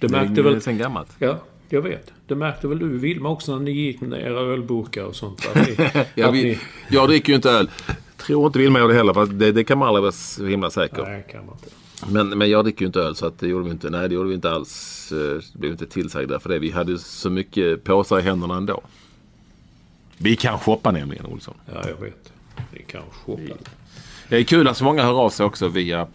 [0.00, 0.62] Det märkte det är väl...
[0.62, 1.16] sen gammalt.
[1.18, 1.38] Ja,
[1.68, 2.12] jag vet.
[2.26, 5.48] Det märkte väl du Vilma också när ni gick med era ölburkar och sånt.
[5.54, 5.76] Ni,
[6.14, 7.70] Ja, vi, ni, jag dricker ju inte öl.
[8.16, 9.14] Tror inte Vilma gör det heller.
[9.14, 11.02] Fast det, det kan man aldrig vara så himla säker.
[11.02, 11.76] nej, kan man inte.
[12.12, 13.90] Men, men jag dricker ju inte öl så att det gjorde vi inte.
[13.90, 15.12] Nej, det gjorde vi inte alls.
[15.12, 16.58] eh, Det blev inte tillsagda för det.
[16.58, 18.80] Vi hade så mycket påsar i händerna ändå.
[20.18, 21.54] Vi kan shoppa nämligen, Olsson.
[21.74, 22.32] Ja, jag vet.
[22.72, 23.54] Ni kan shoppa.
[24.28, 26.06] Det är kul att så många hör av sig också via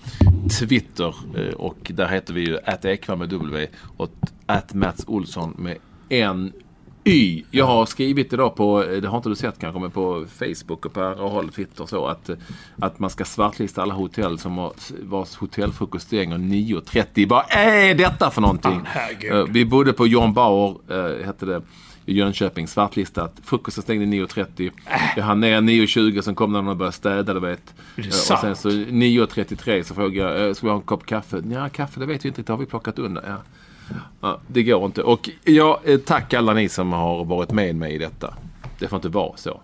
[0.59, 1.15] Twitter.
[1.35, 4.11] eh, Och där heter vi ju @ekva med W och
[4.73, 5.77] Mats Olsson med
[6.09, 6.53] en
[7.03, 7.43] Y.
[7.51, 10.85] Jag har skrivit idag på, eh, det har inte du sett kanske, men på Facebook
[10.85, 12.35] och på andra håll, Twitter så att, eh,
[12.79, 14.73] att man ska svartlista alla hotell som har,
[15.03, 17.25] vars hotellfrukost stänger 9.30.
[17.25, 18.81] Vad är detta för någonting?
[18.95, 19.25] Ah.
[19.37, 21.61] Eh, Vi bodde på John Bauer, hette det,
[22.05, 23.33] i Jönköping, svartlistat.
[23.43, 24.71] Frukosten stängde 9.30.
[25.15, 27.73] Jag hann ner 9.20, sen kom när de började städa, du vet.
[27.95, 31.41] Det och sen så 9.33 så frågade jag, ska vi ha en kopp kaffe?
[31.51, 33.23] Ja, kaffe det vet vi inte det har vi plockat undan.
[33.27, 33.35] Ja.
[34.21, 35.03] Ja, det går inte.
[35.03, 38.33] Och ja, eh, tack alla ni som har varit med mig i detta.
[38.79, 39.61] Det får inte vara så.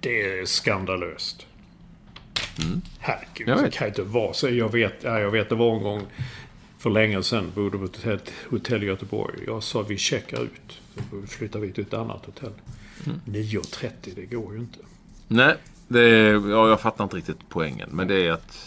[0.00, 1.46] Det är skandalöst.
[2.98, 3.72] Herregud, Jag det vet.
[3.74, 4.48] kan inte vara så.
[4.48, 6.02] Jag vet, ja, jag vet det var en gång
[6.78, 7.52] för länge sedan.
[7.54, 9.34] Bodde på ett hotell- i Göteborg.
[9.46, 10.80] Jag sa vi checkar ut.
[11.10, 12.52] Så flyttar vi till ett annat hotell.
[13.24, 14.78] 9.30, det går ju inte.
[15.28, 15.54] Nej,
[15.88, 17.88] det är, ja, jag fattar inte riktigt poängen.
[17.92, 18.58] Men det är att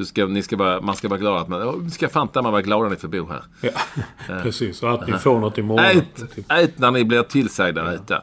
[0.00, 1.60] du ska, ni ska vara, man ska vara glad att man...
[1.60, 3.42] ja, ska fan ta mig vara glada att ni får bo här.
[3.60, 3.70] Ja,
[4.42, 4.82] precis.
[4.82, 5.84] Och att ni får något imorgon.
[5.84, 8.22] Ät, ät när ni blir tillsagda att äta.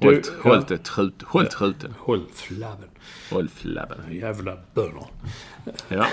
[0.00, 0.50] Håll, ja.
[0.50, 1.94] håll, det trut, håll truten.
[1.98, 2.88] Håll flabben.
[3.30, 3.98] Håll flabben.
[4.10, 5.06] Jävla bönor.
[5.88, 6.06] Ja.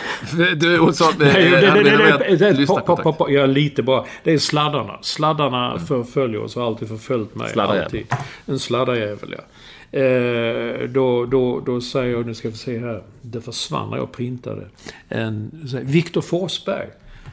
[0.55, 4.05] Du Olsson, Nej, det, det, det, det, pa, på pa, pa, ja, lite bara.
[4.23, 4.99] Det är sladdarna.
[5.01, 7.49] Sladdarna förföljer oss och har alltid förföljt mig.
[7.49, 7.85] Sladdarjävel.
[7.85, 8.07] Alltid.
[8.45, 9.43] En sladdarjävel, ja.
[9.91, 13.03] Eh, då, då, då säger jag, nu ska vi se här.
[13.21, 14.67] Det försvann när jag printade.
[15.07, 15.51] En,
[15.83, 16.87] Viktor Forsberg.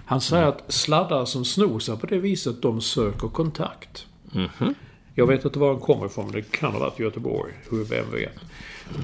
[0.07, 4.07] Han säger att sladdar som snor sig på det viset, de söker kontakt.
[5.15, 7.53] Jag vet inte var han kommer ifrån, men det kan ha varit Göteborg.
[7.71, 8.39] Hur, vem vet.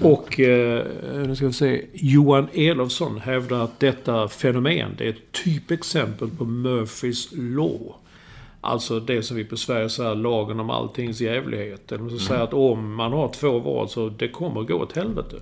[0.03, 0.86] Och, eh,
[1.26, 1.84] nu ska vi se.
[1.92, 7.94] Johan Elofsson hävdar att detta fenomen, det är ett typexempel på Murphys law.
[8.64, 11.92] Alltså det som vi på Sverige säger, lagen om alltings jävlighet.
[11.92, 14.96] Eller man ska säga att om man har två val så det kommer gå åt
[14.96, 15.36] helvete.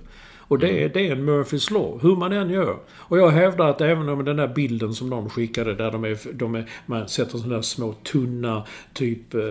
[0.51, 2.77] Och det är, det är en Murphys law, hur man än gör.
[2.95, 6.17] Och jag hävdar att även om den där bilden som de skickade där de är,
[6.33, 8.63] de är, man sätter sådana där små tunna
[8.93, 9.41] typ eh,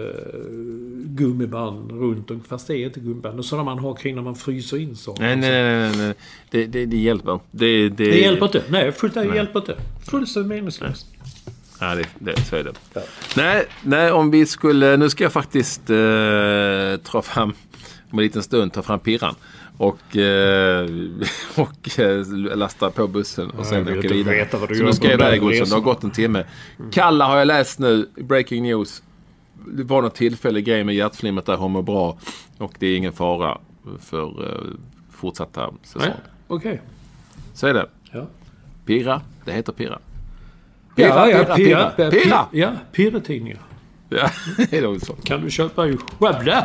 [1.05, 2.41] gummiband runt om.
[2.49, 3.39] Fast det är inte gummiband.
[3.39, 5.23] Och sådana man har kring när man fryser in saker.
[5.23, 6.15] Nej, nej, nej, nej.
[6.51, 7.45] Det, det, det hjälper inte.
[7.51, 8.63] Det, det, Det hjälper inte.
[8.69, 9.77] Nej, fullt det hjälper inte.
[10.11, 11.07] Fullständigt meningslöst.
[11.81, 12.73] Ja, det, det, så är det.
[13.37, 14.97] Nej, nej, om vi skulle...
[14.97, 15.97] Nu ska jag faktiskt eh,
[17.05, 17.53] ta fram,
[18.11, 19.35] om en liten stund, ta fram pirran.
[19.77, 20.89] Och, eh,
[21.57, 22.27] och eh,
[22.57, 24.49] lasta på bussen och sen åka vidare.
[24.51, 25.69] Så nu ska jag iväg Olsson.
[25.69, 26.45] Det har gått en timme.
[26.93, 28.09] Kalla har jag läst nu.
[28.17, 29.03] Breaking news.
[29.67, 32.19] Det var någon tillfällig grej med hjärtflimret där hon mår bra.
[32.59, 33.59] Och det är ingen fara
[34.01, 34.61] för eh,
[35.11, 36.03] fortsatta säsong.
[36.03, 36.13] Nej,
[36.49, 36.83] okej.
[37.55, 37.87] Så är det.
[38.13, 38.27] Ja.
[38.85, 39.23] Pirra.
[39.45, 39.99] Det heter pirra.
[41.01, 41.91] Ja, ja, pirra, pirra.
[41.91, 42.11] pirra.
[42.11, 42.47] pirra.
[42.53, 43.59] Ja, pirretidningar.
[44.09, 44.31] Ja,
[44.71, 45.17] det är Olsson.
[45.25, 46.65] Kan du köpa i Skövde?